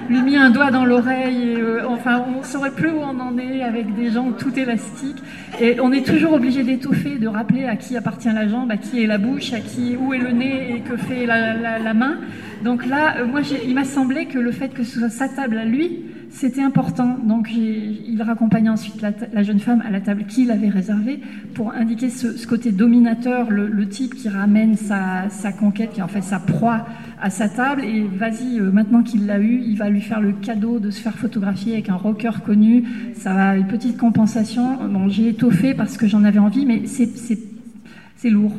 [0.09, 1.61] mit un doigt dans l'oreille.
[1.89, 5.21] enfin, on ne saurait plus où on en est avec des jambes tout élastiques.
[5.59, 9.03] Et on est toujours obligé d'étoffer, de rappeler à qui appartient la jambe, à qui
[9.03, 12.17] est la bouche, à qui où est le nez et que fait la, la main.
[12.63, 15.65] Donc là, moi, il m'a semblé que le fait que ce soit sa table à
[15.65, 20.69] lui, c'était important, donc il raccompagnait ensuite la, jeune femme à la table qu'il avait
[20.69, 21.19] réservée
[21.53, 25.27] pour indiquer ce, côté dominateur, le, type qui ramène sa,
[25.59, 26.85] conquête, qui en fait sa proie
[27.21, 27.83] à sa table.
[27.83, 31.01] Et vas-y, euh, maintenant qu'il l'a eu, il va lui faire le cadeau de se
[31.01, 32.85] faire photographier avec un rocker connu.
[33.13, 34.77] Ça va, une petite compensation.
[34.87, 38.53] Bon, j'ai étoffé parce que j'en avais envie, mais c'est lourd.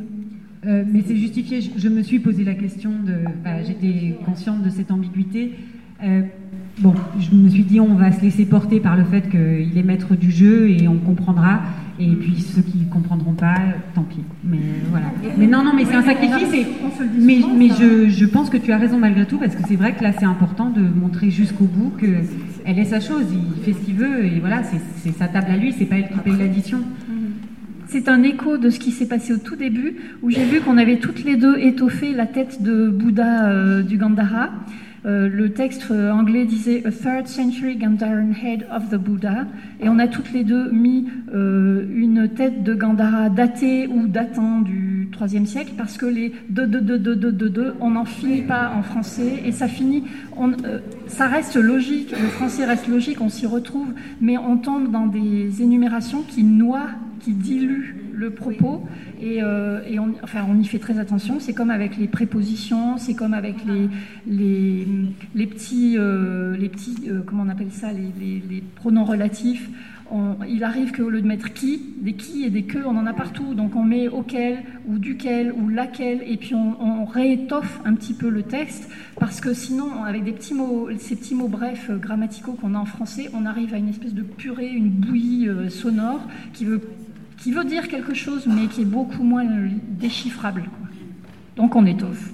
[0.66, 1.60] Euh, mais c'est justifié.
[1.60, 3.14] Je, me suis posé la question de.
[3.42, 5.54] Bah, j'étais consciente de cette ambiguïté.
[6.02, 6.22] Euh,
[6.78, 9.82] bon, je me suis dit, on va se laisser porter par le fait qu'il est
[9.82, 11.60] maître du jeu et on comprendra.
[12.00, 13.54] Et puis ceux qui ne comprendront pas,
[13.94, 14.24] tant pis.
[14.44, 14.58] Mais
[14.90, 15.06] voilà.
[15.36, 16.66] Mais non, non, mais c'est un sacrifice.
[17.18, 19.94] mais mais je, je, pense que tu as raison malgré tout, parce que c'est vrai
[19.94, 23.26] que là, c'est important de montrer jusqu'au bout qu'elle est sa chose.
[23.30, 26.08] Il fait ce qu'il veut et voilà, c'est sa table à lui, c'est pas elle
[26.08, 26.80] qui paye l'addition.
[27.92, 30.78] C'est un écho de ce qui s'est passé au tout début, où j'ai vu qu'on
[30.78, 34.48] avait toutes les deux étoffé la tête de Bouddha euh, du Gandhara.
[35.04, 39.46] Euh, le texte euh, anglais disait A third century Gandharan head of the Buddha.
[39.80, 44.60] Et on a toutes les deux mis euh, une tête de Gandhara datée ou datant
[44.60, 48.04] du IIIe siècle parce que les deux, deux, deux, deux, deux, deux, deux on n'en
[48.04, 50.04] finit pas en français et ça finit.
[50.36, 50.52] On,
[51.08, 53.88] ça reste logique, le français reste logique, on s'y retrouve,
[54.20, 58.86] mais on tombe dans des énumérations qui noient, qui diluent le propos
[59.20, 61.40] et, euh, et on, enfin, on y fait très attention.
[61.40, 63.88] C'est comme avec les prépositions, c'est comme avec les,
[64.26, 64.86] les,
[65.34, 69.68] les petits, euh, les petits euh, comment on appelle ça, les, pronoms relatifs.
[70.46, 73.14] Il arrive qu'au lieu de mettre qui, des qui et des que, on en a
[73.14, 73.54] partout.
[73.54, 78.12] Donc on met auquel, ou duquel, ou laquelle, et puis on, on réétoffe un petit
[78.12, 82.52] peu le texte, parce que sinon, avec des petits mots, ces petits mots brefs grammaticaux
[82.52, 86.66] qu'on a en français, on arrive à une espèce de purée, une bouillie sonore qui
[86.66, 86.82] veut,
[87.42, 89.44] qui veut dire quelque chose, mais qui est beaucoup moins
[90.00, 90.62] déchiffrable.
[91.56, 92.32] Donc on étoffe.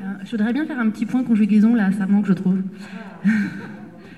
[0.00, 2.60] Euh, Je voudrais bien faire un petit point conjugaison, là, ça manque, je trouve.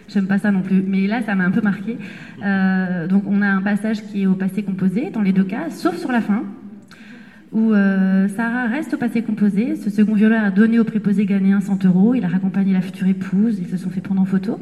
[0.08, 1.98] J'aime pas ça non plus, mais là, ça m'a un peu marqué.
[2.42, 5.70] Euh, donc, on a un passage qui est au passé composé, dans les deux cas,
[5.70, 6.42] sauf sur la fin,
[7.50, 9.76] où euh, Sarah reste au passé composé.
[9.76, 12.14] Ce second violeur a donné au préposé ghanéen 100 euros.
[12.14, 13.58] Il a raccompagné la future épouse.
[13.58, 14.58] Ils se sont fait prendre en photo.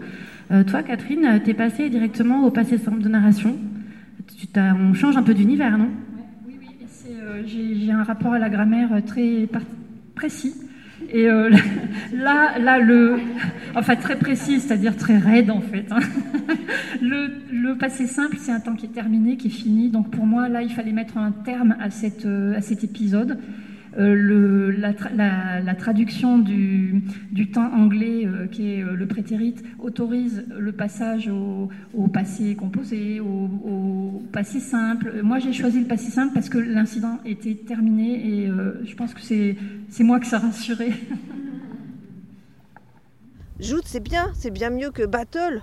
[0.67, 3.57] Toi, Catherine, t'es passée directement au passé simple de narration.
[4.57, 5.89] On change un peu d'univers, non?
[6.89, 9.49] C'est, euh, J'ai un rapport à la grammaire euh, très
[10.15, 10.55] précis.
[11.13, 11.51] Et euh,
[12.15, 13.19] là, là, le,
[13.75, 15.87] enfin très précis, c'est-à-dire très raide en fait.
[15.91, 16.01] hein.
[17.03, 19.89] Le, le passé simple, c'est un temps qui est terminé, qui est fini.
[19.89, 23.39] Donc pour moi, là, il fallait mettre un terme à, cette, à cet épisode.
[23.99, 27.03] Euh, la, tra- la- la traduction du,
[27.53, 31.69] temps anglais, euh, qui est euh, le prétérite, autorise le passage au,
[32.07, 33.25] passé composé, au,
[33.65, 35.23] au passé simple.
[35.25, 38.49] Moi, j'ai choisi le passé simple parce que l'incident était terminé et
[38.85, 40.93] je pense que c'est moi que ça rassurait.
[43.59, 45.63] Joute, c'est bien, c'est bien mieux que battle.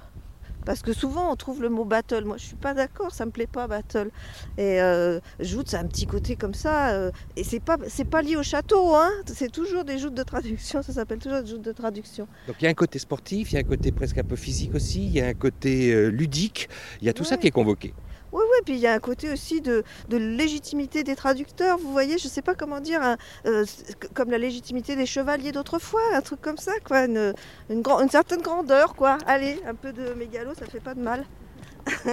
[0.67, 2.25] Parce que souvent on trouve le mot battle.
[2.25, 4.09] Moi je suis pas d'accord, ça me plaît pas battle.
[4.57, 6.89] Et euh, joute, c'est un petit côté comme ça.
[6.89, 9.09] euh, et c'est pas, c'est pas lié au château, hein.
[9.27, 12.27] C'est toujours des joutes de traduction, ça s'appelle toujours des joutes de traduction.
[12.47, 14.35] Donc il y a un côté sportif, il y a un côté presque un peu
[14.35, 16.67] physique aussi, il y a un côté euh, ludique,
[16.99, 17.93] il y a tout ça qui est convoqué.
[18.33, 21.91] Oui, oui, puis il y a un côté aussi de, de légitimité des traducteurs, vous
[21.91, 23.01] voyez, je sais pas comment dire,
[23.45, 23.65] euh,
[24.13, 27.33] comme la légitimité des chevaliers d'autrefois, un truc comme ça, quoi, une,
[27.69, 29.17] une, grand- une certaine grandeur, quoi.
[29.25, 31.25] Allez, un peu de mégalo, ça fait pas de mal.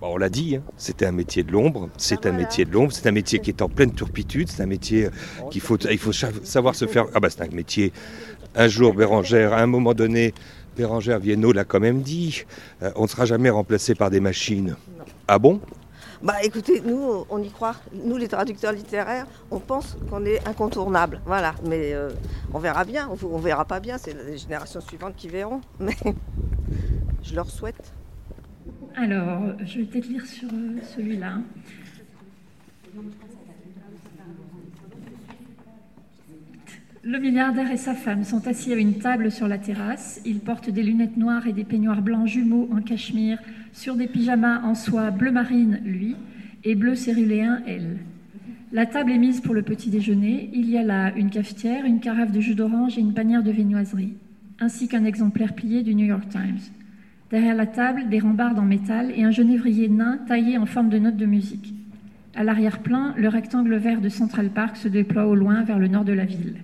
[0.00, 2.72] Bon, on l'a dit, hein, c'était un métier de l'ombre, c'est Ah, un métier de
[2.72, 5.10] l'ombre, c'est un métier qui est en pleine turpitude, c'est un métier euh,
[5.50, 7.06] qu'il faut, il faut savoir se faire.
[7.14, 7.92] Ah bah c'est un métier.
[8.54, 10.34] Un jour, Bérangère, à un moment donné,
[10.76, 12.44] Bérangère Viennot l'a quand même dit,
[12.82, 14.76] euh, on ne sera jamais remplacé par des machines.
[15.26, 15.58] Ah bon?
[16.22, 17.76] Bah écoutez, nous, on y croit.
[17.92, 21.20] Nous, les traducteurs littéraires, on pense qu'on est incontournable.
[21.24, 22.10] Voilà, mais euh,
[22.52, 23.08] on verra bien.
[23.10, 25.62] On, on verra pas bien, c'est les générations suivantes qui verront.
[25.80, 25.96] Mais
[27.22, 27.92] je leur souhaite.
[28.96, 31.38] Alors, je vais peut-être lire sur euh, celui-là.
[37.02, 40.20] Le milliardaire et sa femme sont assis à une table sur la terrasse.
[40.24, 43.38] Ils portent des lunettes noires et des peignoirs blancs jumeaux en cachemire
[43.74, 46.16] sur des pyjamas en soie bleu marine, lui,
[46.62, 47.98] et bleu céruléen, elle.
[48.72, 50.48] La table est mise pour le petit déjeuner.
[50.54, 53.50] Il y a là une cafetière, une carafe de jus d'orange et une panière de
[53.50, 54.14] viennoiserie,
[54.60, 56.60] ainsi qu'un exemplaire plié du New York Times.
[57.30, 60.98] Derrière la table, des rambardes en métal et un genévrier nain taillé en forme de
[60.98, 61.74] note de musique.
[62.36, 66.04] À l'arrière-plan, le rectangle vert de Central Park se déploie au loin vers le nord
[66.04, 66.58] de la ville.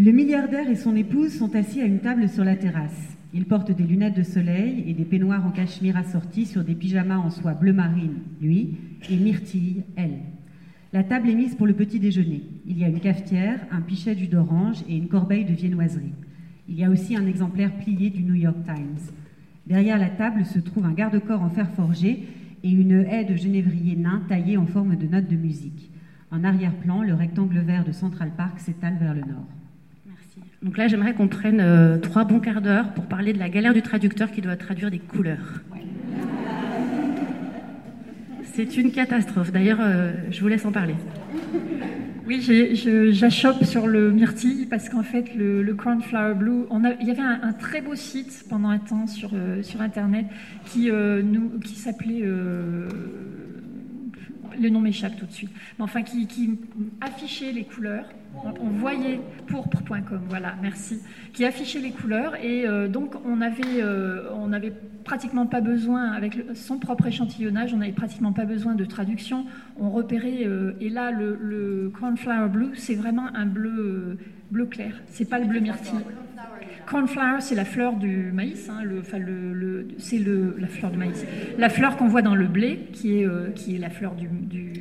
[0.00, 3.16] Le milliardaire et son épouse sont assis à une table sur la terrasse.
[3.34, 7.16] Ils portent des lunettes de soleil et des peignoirs en cachemire assortis sur des pyjamas
[7.16, 8.76] en soie bleu marine, lui,
[9.10, 10.20] et myrtille, elle.
[10.92, 12.44] La table est mise pour le petit déjeuner.
[12.64, 16.14] Il y a une cafetière, un pichet jus d'orange et une corbeille de viennoiserie.
[16.68, 19.12] Il y a aussi un exemplaire plié du New York Times.
[19.66, 22.22] Derrière la table se trouve un garde-corps en fer forgé
[22.62, 25.90] et une haie de genévrier nain taillée en forme de note de musique.
[26.30, 29.57] En arrière-plan, le rectangle vert de Central Park s'étale vers le nord.
[30.62, 33.74] Donc là, j'aimerais qu'on prenne euh, trois bons quarts d'heure pour parler de la galère
[33.74, 35.62] du traducteur qui doit traduire des couleurs.
[38.42, 39.52] C'est une catastrophe.
[39.52, 40.96] D'ailleurs, euh, je vous laisse en parler.
[42.26, 42.42] Oui,
[43.12, 46.64] j'achoppe sur le myrtille parce qu'en fait, le, le Cornflower Blue,
[47.00, 50.26] il y avait un, très beau site pendant un temps sur, euh, sur Internet
[50.66, 50.90] qui,
[51.64, 52.24] qui s'appelait.
[54.60, 55.50] Le nom m'échappe tout de suite.
[55.78, 56.58] Mais enfin, qui,
[57.00, 58.04] affichait les couleurs.
[58.60, 61.00] On, voyait pourpre.com, voilà, merci.
[61.32, 66.12] Qui affichait les couleurs et euh, donc on avait, euh, on n'avait pratiquement pas besoin,
[66.12, 69.46] avec son propre échantillonnage, on n'avait pratiquement pas besoin de traduction.
[69.78, 74.18] On repérait euh, et là le, le cornflower blue, c'est vraiment un bleu
[74.50, 74.92] bleu clair.
[75.06, 75.98] C'est pas le bleu myrtille.
[76.88, 79.18] Cornflower, c'est la fleur du maïs, hein, enfin,
[79.98, 81.24] c'est la fleur du maïs.
[81.58, 83.48] La fleur qu'on voit dans le blé, qui est, euh,
[83.78, 84.28] la fleur du,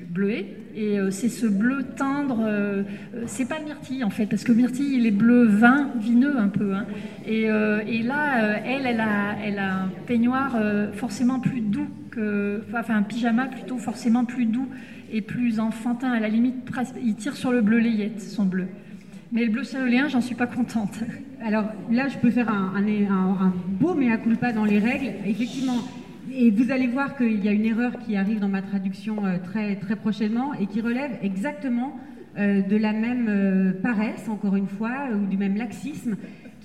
[0.09, 0.45] bleuet.
[0.75, 2.83] Et euh, c'est ce bleu tendre, euh,
[3.15, 5.89] euh, c'est pas le myrtille en fait, parce que le myrtille, il est bleu vin,
[5.99, 6.73] vineux un peu.
[6.73, 6.85] hein.
[7.25, 7.47] Et,
[8.03, 8.99] là, elle, elle
[9.59, 10.55] a, un peignoir
[10.93, 11.89] forcément plus doux.
[12.73, 14.67] Enfin, un pyjama plutôt forcément plus doux
[15.11, 16.11] et plus enfantin.
[16.11, 16.55] À la limite,
[17.03, 18.67] il tire sur le bleu layette, son bleu.
[19.31, 20.99] Mais le bleu céruléen, j'en suis pas contente.
[21.43, 25.11] Alors là, je peux faire un, un- un- un beau mea culpa dans les règles.
[25.25, 25.77] Effectivement,
[26.33, 29.37] et vous allez voir qu'il y a une erreur qui arrive dans ma traduction euh,
[29.43, 31.97] très, très prochainement et qui relève exactement
[32.37, 36.15] euh, de la même euh, paresse, encore une fois, ou du même laxisme,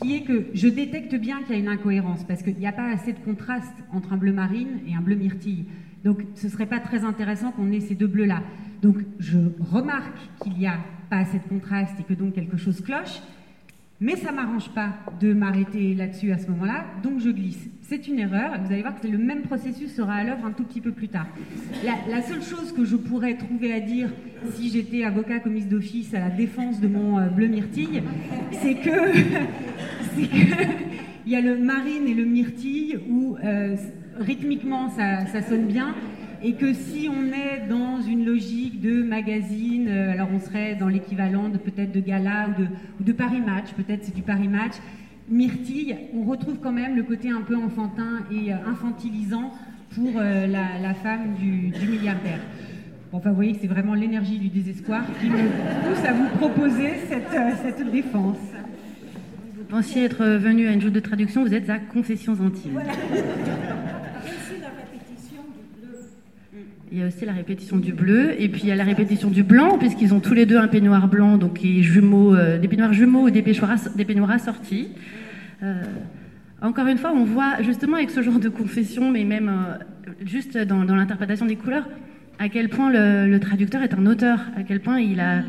[0.00, 2.72] qui est que je détecte bien qu'il y a une incohérence parce qu'il n'y a
[2.72, 5.64] pas assez de contraste entre un bleu marine et un bleu myrtille.
[6.04, 8.42] Donc ce ne serait pas très intéressant qu'on ait ces deux bleus-là.
[8.82, 9.38] Donc je
[9.70, 13.20] remarque qu'il n'y a pas assez de contraste et que donc quelque chose cloche.
[14.00, 17.70] Mais ça m'arrange pas de m'arrêter là-dessus à ce moment-là, donc je glisse.
[17.82, 20.50] C'est une erreur, et vous allez voir que le même processus sera à l'œuvre un
[20.50, 21.28] tout petit peu plus tard.
[21.84, 24.08] La, seule chose que je pourrais trouver à dire
[24.54, 28.02] si j'étais avocat commis d'office à la défense de mon euh, bleu myrtille,
[28.50, 29.16] c'est que
[31.26, 33.76] il y a le marine et le myrtille où euh,
[34.18, 35.94] rythmiquement ça, ça sonne bien
[36.44, 40.88] et que si on est dans une logique de magazine, euh, alors on serait dans
[40.88, 42.66] l'équivalent de peut-être de gala ou de,
[43.00, 44.74] ou de Paris Match, peut-être c'est du Paris Match,
[45.28, 49.52] Myrtille, on retrouve quand même le côté un peu enfantin et euh, infantilisant
[49.94, 52.40] pour euh, la, la femme du, du milliardaire.
[53.10, 56.28] Bon, enfin, vous voyez que c'est vraiment l'énergie du désespoir qui me pousse à vous
[56.38, 58.38] proposer cette, euh, cette défense.
[59.56, 62.80] Vous pensiez être venu à une joute de traduction, vous êtes à Confessions intimes.
[66.94, 69.30] Il y a aussi la répétition du bleu, et puis il y a la répétition
[69.30, 72.68] du blanc, puisqu'ils ont tous les deux un peignoir blanc, donc est jumeaux, euh, des
[72.68, 74.88] peignoirs jumeaux ou des peignoirs, ass- des peignoirs assortis.
[75.62, 75.82] Euh,
[76.60, 80.58] encore une fois, on voit justement avec ce genre de confession, mais même euh, juste
[80.58, 81.88] dans, l'interprétation des couleurs,
[82.38, 85.44] à quel point le, le traducteur est un auteur, à quel point il a,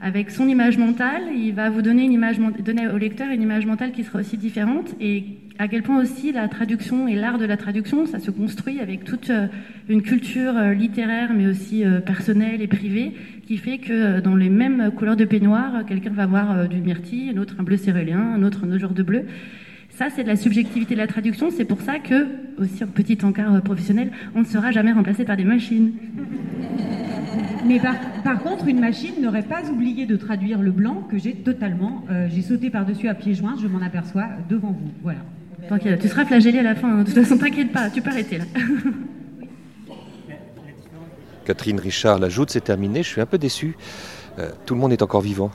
[0.00, 3.66] avec son image mentale, il va vous donner, une image, donner au lecteur une image
[3.66, 5.24] mentale qui sera aussi différente, et
[5.58, 9.04] à quel point aussi la traduction et l'art de la traduction, ça se construit avec
[9.04, 9.48] toute euh,
[9.88, 13.12] une culture euh, littéraire, mais aussi euh, personnelle et privée,
[13.46, 17.38] qui fait que dans les mêmes couleurs de peignoir, quelqu'un va voir du myrtille, un
[17.38, 19.24] autre un bleu cérulien, un autre un autre genre de bleu.
[19.90, 21.50] Ça, c'est de la subjectivité de la traduction.
[21.50, 22.26] C'est pour ça que,
[22.58, 25.92] aussi en petit encart professionnel, on ne sera jamais remplacé par des machines.
[27.66, 32.04] Mais par, contre, une machine n'aurait pas oublié de traduire le blanc que j'ai totalement,
[32.28, 34.90] j'ai sauté par-dessus à pieds joints, je m'en aperçois devant vous.
[35.02, 35.20] Voilà.
[35.68, 36.88] T'inquiète, tu seras flagellé à la fin.
[36.88, 37.02] hein.
[37.02, 38.44] De toute façon, t'inquiète pas, tu peux arrêter là.
[41.44, 43.02] Catherine Richard, la joute, c'est terminé.
[43.02, 43.76] Je suis un peu déçu.
[44.38, 45.50] Euh, tout le monde est encore vivant.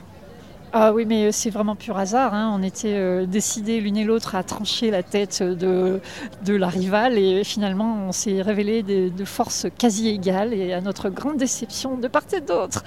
[0.72, 2.34] Ah oui, mais c'est vraiment pur hasard.
[2.34, 2.52] hein.
[2.58, 6.00] On était euh, décidés l'une et l'autre à trancher la tête de,
[6.44, 10.80] de la rivale et finalement on s'est révélé de, de forces quasi égales et à
[10.80, 12.82] notre grande déception de part et d'autre.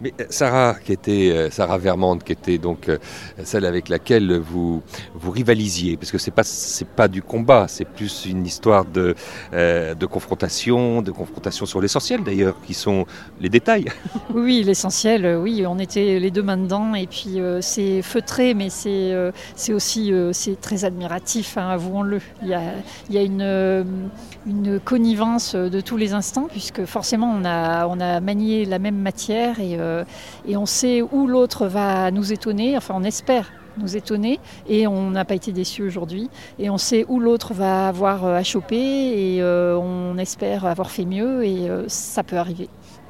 [0.00, 2.98] Mais euh, Sarah, qui était euh, Sarah Vermande, qui était donc euh,
[3.42, 4.82] celle avec laquelle vous
[5.14, 6.42] vous rivalisiez, parce que c'est pas
[6.96, 9.14] pas du combat, c'est plus une histoire de
[9.52, 13.06] de confrontation, de confrontation sur l'essentiel d'ailleurs, qui sont
[13.40, 13.86] les détails.
[14.34, 19.72] Oui, l'essentiel, oui, on était les deux mains dedans et puis c'est feutré, mais c'est
[19.72, 20.12] aussi
[20.60, 22.20] très admiratif, hein, avouons-le.
[22.42, 22.62] Il y a,
[23.08, 24.10] il y a une,
[24.46, 29.60] une connivence de tous les instants puisque forcément on a, on manié la même matière
[29.60, 30.04] et, euh,
[30.46, 35.10] et on sait où l'autre va nous étonner, enfin on espère nous étonner et on
[35.10, 38.76] n'a pas été déçus aujourd'hui et on sait où l'autre va avoir euh, à choper
[38.76, 42.68] et euh, on espère avoir fait mieux et ça peut arriver.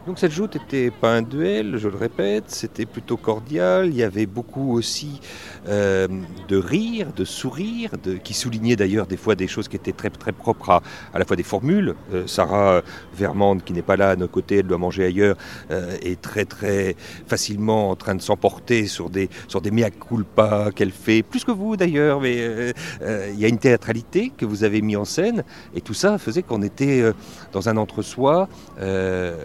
[0.08, 3.88] Donc cette joute n'était pas un duel, je le répète, c'était plutôt cordial.
[3.88, 5.20] Il y avait beaucoup aussi
[5.68, 6.08] euh,
[6.48, 7.90] de rire, de sourire,
[8.24, 11.26] qui soulignait d'ailleurs des fois des choses qui étaient très très propres à, à la
[11.26, 11.94] fois des formules.
[12.14, 12.80] Euh, Sarah
[13.14, 15.36] Vermande, qui n'est pas là à nos côtés, elle doit manger ailleurs,
[15.70, 20.70] euh, est très très facilement en train de s'emporter sur des sur des mea culpa
[20.74, 22.22] qu'elle fait, plus que vous d'ailleurs.
[22.22, 25.44] Mais euh, euh, il y a une théâtralité que vous avez mis en scène,
[25.74, 27.12] et tout ça faisait qu'on était euh,
[27.52, 28.48] dans un entre-soi
[28.80, 29.36] euh,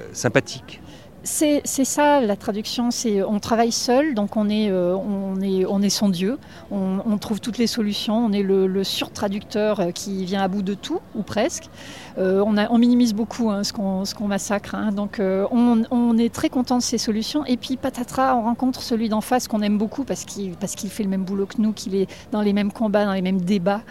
[1.25, 5.65] C'est c'est ça la traduction, c'est on travaille seul, donc on est, euh, on est,
[5.65, 6.37] on est son Dieu,
[6.69, 10.49] on, on trouve toutes les solutions, on est le, le surtraducteur euh, qui vient à
[10.49, 11.69] bout de tout, ou presque.
[12.17, 14.91] Euh, on, a- on minimise beaucoup hein, ce qu'on ce qu'on massacre, hein.
[14.91, 18.81] donc euh, on, on est très content de ces solutions, et puis patatras, on rencontre
[18.81, 21.61] celui d'en face qu'on aime beaucoup parce qu'il parce qu'il fait le même boulot que
[21.61, 23.83] nous, qu'il est dans les mêmes combats, dans les mêmes débats,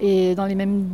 [0.00, 0.86] et dans les mêmes...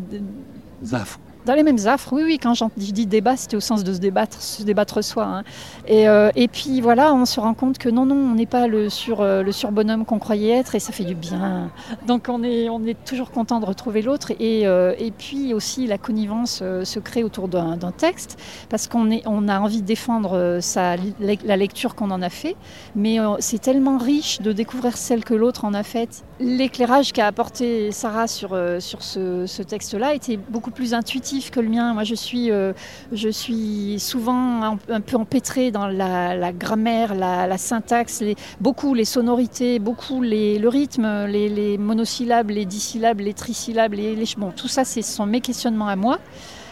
[0.82, 1.20] Zaf.
[1.44, 2.38] Dans les mêmes affres, oui, oui.
[2.38, 5.24] Quand je dis débat, c'était au sens de se débattre, se débattre soi.
[5.24, 5.42] hein.
[5.86, 8.66] Et, euh, et puis voilà, on se rend compte que non, non, on n'est pas
[8.66, 11.70] le, sur, euh, le surbonhomme qu'on croyait être et ça fait du bien.
[12.06, 14.32] Donc on est, on est toujours content de retrouver l'autre.
[14.40, 18.38] Et, euh, puis aussi, la connivence se crée autour d'un texte
[18.70, 22.56] parce qu'on on a envie de défendre sa, la lecture qu'on en a fait.
[22.96, 26.24] Mais c'est tellement riche de découvrir celle que l'autre en a faite.
[26.40, 31.68] L'éclairage qu'a apporté Sarah sur, euh, sur ce, texte-là était beaucoup plus intuitif que le
[31.68, 31.94] mien.
[31.94, 32.72] Moi, je suis, euh,
[33.12, 38.24] je suis souvent un, peu empêtrée dans la, grammaire, la, syntaxe,
[38.60, 43.92] beaucoup les sonorités, beaucoup les, le rythme, les, les monosyllabes, les dissyllabes, les trisyllabes.
[43.92, 46.18] Les, les- bon, tout ça, ce sont mes questionnements à moi.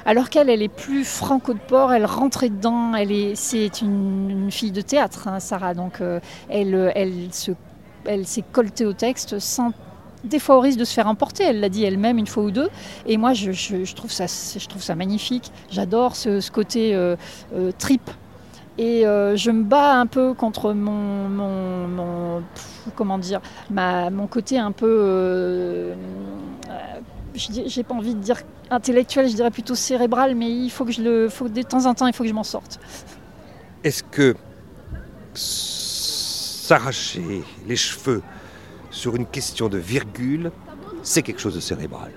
[0.05, 4.51] Alors qu'elle, elle est plus franco de port, elle rentrait dedans, elle est, c'est une,
[4.51, 7.53] fille de théâtre, hein, Sarah, donc euh, elle, elle, se,
[8.05, 9.72] elle s'est coltée au texte sans,
[10.24, 12.50] des fois au risque de se faire emporter, elle l'a dit elle-même une fois ou
[12.50, 12.68] deux,
[13.07, 17.16] et moi je, trouve, ça, magnifique, j'adore ce, côté euh,
[17.55, 18.11] euh, trip.
[18.78, 22.42] Et euh, je me bats un peu contre mon,
[22.96, 25.94] comment dire, mon côté un peu euh,
[27.34, 28.38] j'ai pas envie de dire
[28.70, 31.94] intellectuel, je dirais plutôt cérébral, mais il faut que je le, faut de temps en
[31.94, 32.78] temps, il faut que je m'en sorte.
[33.84, 34.34] Est-ce que
[36.73, 38.23] s'arracher les cheveux
[38.91, 40.51] sur une question de virgule,
[41.03, 42.11] c'est quelque chose de cérébral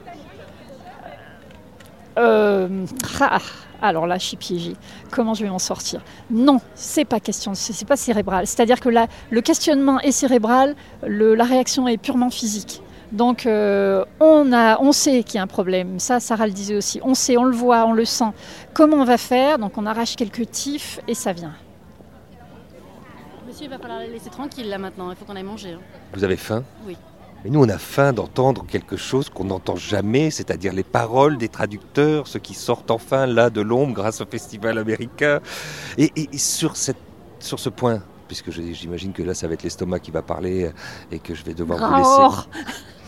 [2.18, 2.86] Euh,
[3.20, 3.40] ah,
[3.82, 4.78] alors là, je suis piégée.
[5.12, 6.02] Comment je vais m'en sortir?
[6.30, 8.48] Non, c'est pas question, c'est pas cérébral.
[8.48, 10.76] C'est-à-dire que là, le questionnement est cérébral,
[11.06, 12.82] la réaction est purement physique.
[13.12, 16.00] Donc, euh, on, on sait qu'il y a un problème.
[16.00, 17.02] Ça, Sarah le disait aussi.
[17.04, 18.32] On sait, on le voit, on le sent.
[18.74, 19.60] Comment on va faire?
[19.60, 21.56] Donc, on arrache quelques tifs et ça vient.
[23.66, 25.72] Il va falloir la laisser tranquille là maintenant, il faut qu'on aille manger.
[25.74, 25.80] hein.
[26.14, 26.64] Vous avez faim?
[26.86, 26.96] Oui.
[27.44, 31.50] Mais nous, on a faim d'entendre quelque chose qu'on n'entend jamais, c'est-à-dire les paroles des
[31.50, 35.40] traducteurs, ceux qui sortent enfin là de l'ombre grâce au festival américain.
[35.98, 36.98] Et, et- et sur, cette,
[37.40, 40.72] sur ce point, puisque j'imagine que là, ça va être l'estomac qui va parler euh,
[41.12, 42.48] et que je vais devoir vous laisser.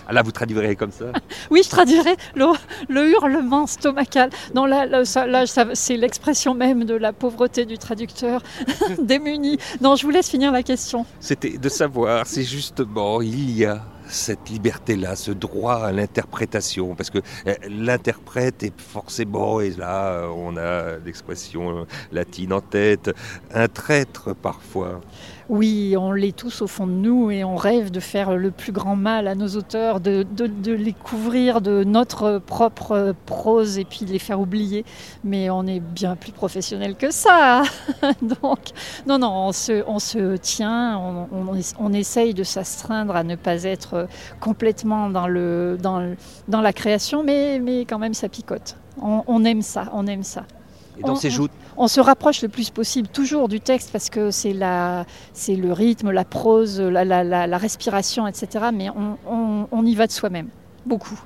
[0.09, 1.05] Ah là, vous traduirez comme ça
[1.51, 2.45] Oui, je traduirais le,
[2.87, 4.29] le hurlement stomacal.
[4.55, 8.41] Non, là, là, c'est l'expression même de la pauvreté du traducteur
[9.01, 9.57] démuni.
[9.81, 11.05] Non, je vous laisse finir la question.
[11.19, 17.09] C'était de savoir si justement il y a cette liberté-là, ce droit à l'interprétation, parce
[17.09, 23.11] que euh, l'interprète est forcément, et là on a l'expression latine en tête,
[23.53, 25.01] un traître parfois.
[25.49, 28.73] Oui, on l'est tous au fond de nous et on rêve de faire le plus
[28.73, 30.25] grand mal à nos auteurs, de,
[30.65, 34.83] les couvrir de notre propre prose et puis de les faire oublier.
[35.23, 37.63] Mais on est bien plus professionnel que ça.
[38.21, 38.59] Donc,
[39.07, 40.99] non, non, on se, tient,
[41.79, 44.07] on, essaye de s'astreindre à ne pas être
[44.41, 45.27] complètement dans,
[46.47, 48.75] la création, mais, quand même ça picote.
[49.01, 50.43] On aime ça, on aime ça.
[50.99, 54.09] Et dans On- on- joutes, on se rapproche le plus possible toujours du texte parce
[54.09, 58.65] que c'est la, c'est le rythme, la prose, la, la- la- la respiration, etc.
[58.73, 60.47] Mais on, on- on y va de soi-même,
[60.85, 61.19] beaucoup.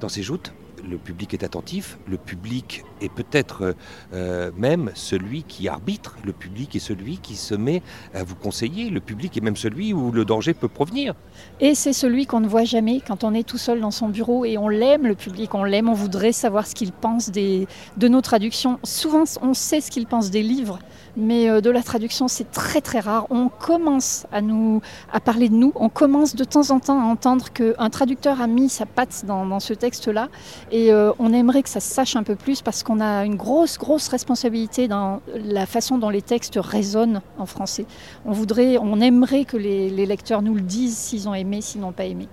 [0.00, 0.52] dans ces joutes,
[0.88, 3.74] le public est attentif, le public est peut-être
[4.12, 7.82] euh, même celui qui arbitre, le public est celui qui se met
[8.14, 11.14] à vous conseiller, le public est même celui où le danger peut provenir.
[11.60, 14.44] Et c'est celui qu'on ne voit jamais quand on est tout seul dans son bureau
[14.44, 17.66] et on l'aime, le public, on l'aime, on voudrait savoir ce qu'il pense de
[18.08, 18.78] nos traductions.
[18.84, 20.78] Souvent, on sait ce qu'il pense des livres,
[21.16, 23.26] mais euh, de la traduction, c'est très très rare.
[23.30, 24.80] On commence à nous
[25.12, 28.46] à parler de nous, on commence de temps en temps à entendre qu'un traducteur a
[28.46, 30.28] mis sa patte dans, ce texte-là,
[30.70, 33.36] et euh, on aimerait que ça se sache un peu plus parce qu'on a une
[33.36, 37.86] grosse grosse responsabilité dans la façon dont les textes résonnent en français.
[38.24, 41.92] On voudrait, on aimerait que les, lecteurs nous le disent s'ils ont aimé, s'ils n'ont
[41.92, 42.28] pas aimé.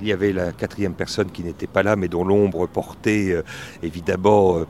[0.00, 3.42] Il y avait la quatrième personne qui n'était pas là, mais dont l'ombre portée, euh,
[3.82, 4.60] évidemment,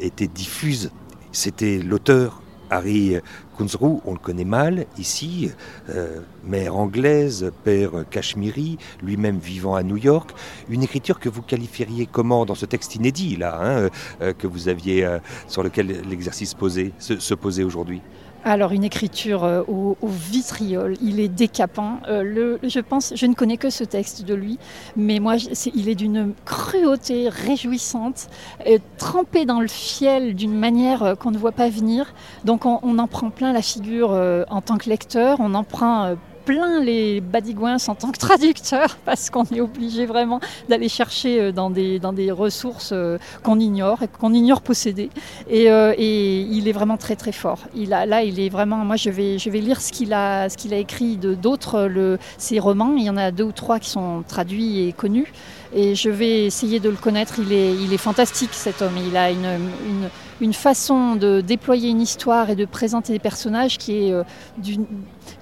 [0.00, 0.90] était diffuse.
[1.30, 2.41] C'était l'auteur
[2.72, 3.16] Harry
[3.58, 5.50] Kunzru, on le connaît mal ici,
[5.90, 10.30] euh, mère anglaise, père cachemiri, lui-même vivant à New York.
[10.70, 13.90] Une écriture que vous qualifieriez comment dans ce texte inédit là, hein,
[14.22, 15.18] euh, que vous aviez euh,
[15.48, 16.56] sur lequel l'exercice
[16.98, 18.00] se posait aujourd'hui?
[18.44, 22.00] Alors une écriture euh, au, vitriol, il est décapant.
[22.08, 24.58] Euh, je pense, je ne connais que ce texte de lui,
[24.96, 25.36] mais moi,
[25.74, 28.28] il est d'une cruauté réjouissante,
[28.66, 32.14] euh, trempé dans le fiel d'une manière qu'on ne voit pas venir.
[32.44, 36.16] Donc on, on en prend plein la figure en tant que lecteur, on en prend
[36.44, 41.52] plein les badigouins en tant que traducteur parce qu'on est obligé vraiment d'aller chercher euh,
[41.52, 45.10] dans des, dans des ressources euh, qu'on ignore et qu'on ignore posséder.
[45.48, 47.60] Et, euh, et, il est vraiment très très fort.
[47.74, 48.78] Il a, là, il est vraiment.
[48.78, 52.58] Moi, je vais, je vais lire ce qu'il a, ce a écrit de d'autres, ses
[52.58, 52.94] romans.
[52.96, 55.32] Il y en a deux ou trois qui sont traduits et connus.
[55.74, 57.34] Et je vais essayer de le connaître.
[57.38, 58.96] Il est, il est fantastique cet homme.
[58.96, 60.08] Il a une, une
[60.42, 64.24] une façon de déployer une histoire et de présenter des personnages qui est euh,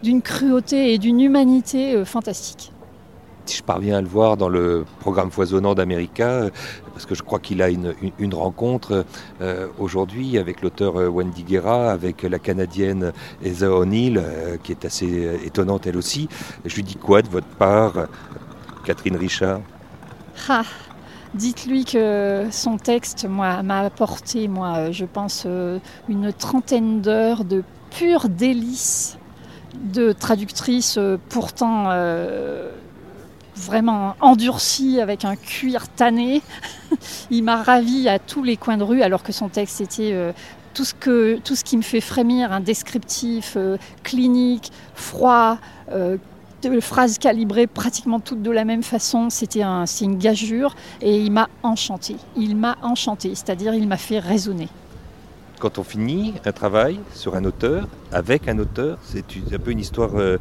[0.03, 2.73] d'une cruauté et d'une humanité euh, fantastique.
[3.47, 6.51] Si je parviens à le voir dans le programme foisonnant d'America, euh,
[6.93, 9.07] parce que je crois qu'il a une, une, rencontre
[9.79, 14.23] aujourd'hui avec l'auteur Wendy Guerra, avec la Canadienne Heather O'Neill,
[14.63, 16.29] qui est assez étonnante elle aussi.
[16.67, 17.95] Je lui dis quoi de votre part,
[18.85, 19.61] Catherine Richard?
[20.49, 20.65] Ah,
[21.35, 25.79] Dites-lui que son texte m'a apporté, moi, je pense, euh,
[26.09, 29.17] une trentaine d'heures de pur délice
[29.75, 32.71] de traductrice euh, pourtant euh,
[33.57, 36.43] vraiment endurcie avec un cuir tanné.
[37.31, 40.33] Il m'a ravi à tous les coins de rue alors que son texte était
[40.73, 43.59] tout, ce que, tout ce qui me fait frémir, un descriptif
[44.03, 45.59] clinique, froid,
[46.69, 49.31] de phrases calibrées pratiquement toutes de la même façon.
[49.31, 52.17] C'était un, une gageure et il m'a enchanté.
[52.37, 54.69] Il m'a enchanté, c'est-à-dire il m'a fait raisonner.
[55.61, 59.79] Quand on finit un travail sur un auteur, avec un auteur, c'est un peu une
[59.79, 60.39] histoire euh,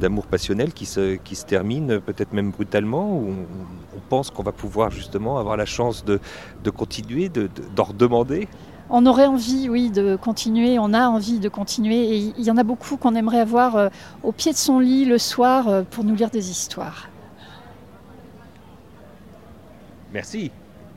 [0.00, 3.34] d'amour passionnel qui se, qui se termine peut-être même brutalement, où
[3.94, 6.20] on, pense qu'on va pouvoir justement avoir la chance de,
[6.64, 8.48] de continuer, d'en de, redemander
[8.94, 12.58] on aurait envie, oui, de continuer, on a envie de continuer, et il y en
[12.58, 13.88] a beaucoup qu'on aimerait avoir euh,
[14.22, 17.08] au pied de son lit le soir euh, pour nous lire des histoires.
[20.12, 20.50] Merci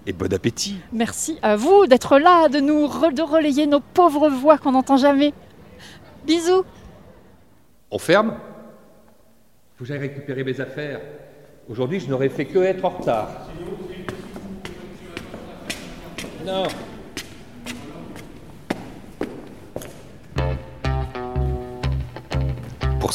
[0.06, 0.78] et bon appétit.
[0.92, 5.34] Merci à vous d'être là, de nous de relayer nos pauvres voix qu'on n'entend jamais.
[6.26, 6.64] Bisous.
[7.92, 8.36] On ferme
[9.78, 11.02] Faut que j'aille récupérer mes affaires.
[11.68, 13.30] Aujourd'hui, je n'aurais fait que être en retard.
[16.46, 16.64] Non.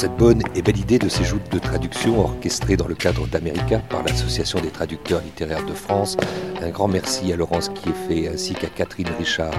[0.00, 3.80] Cette bonne et belle idée de ces joutes de traduction orchestrées dans le cadre d'América
[3.90, 6.16] par l'Association des traducteurs littéraires de France.
[6.62, 9.52] Un grand merci à Laurence Kieffé ainsi qu'à Catherine Richard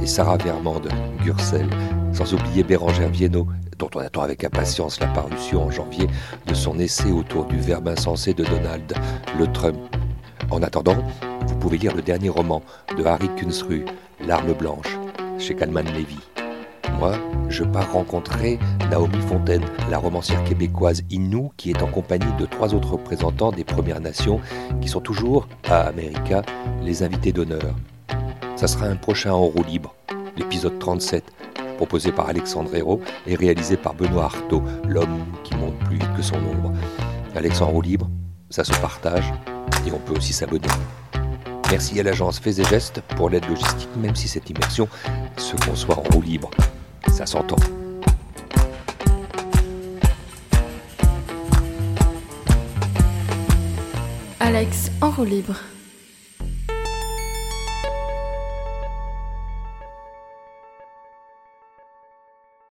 [0.00, 0.88] et Sarah Vermande
[1.24, 1.68] Gursel,
[2.12, 6.06] sans oublier Bérangère Viennot, dont on attend avec impatience la parution en janvier
[6.46, 8.94] de son essai autour du verbe insensé de Donald
[9.40, 9.76] le Trump.
[10.52, 10.98] En attendant,
[11.48, 12.62] vous pouvez lire le dernier roman
[12.96, 13.84] de Harry Kunzru,
[14.24, 15.00] L'arme blanche,
[15.40, 16.29] chez Calman Levy.
[16.98, 17.14] Moi,
[17.48, 18.58] je pars rencontrer
[18.90, 23.64] Naomi Fontaine, la romancière québécoise Innu, qui est en compagnie de trois autres représentants des
[23.64, 24.40] Premières Nations
[24.80, 26.42] qui sont toujours, à America,
[26.82, 27.74] les invités d'honneur.
[28.56, 29.94] Ça sera un prochain en roue libre,
[30.36, 31.24] l'épisode 37,
[31.76, 36.22] proposé par Alexandre Hérault et réalisé par Benoît Artaud, l'homme qui monte plus vite que
[36.22, 36.72] son ombre.
[37.34, 38.10] Alexandre roue libre,
[38.50, 39.32] ça se partage
[39.86, 40.68] et on peut aussi s'abonner.
[41.70, 44.88] Merci à l'agence Fais et Gestes pour l'aide logistique, même si cette immersion
[45.36, 46.50] se conçoit en roue libre.
[47.08, 47.56] Ça s'entend.
[54.40, 55.54] Alex en roue libre.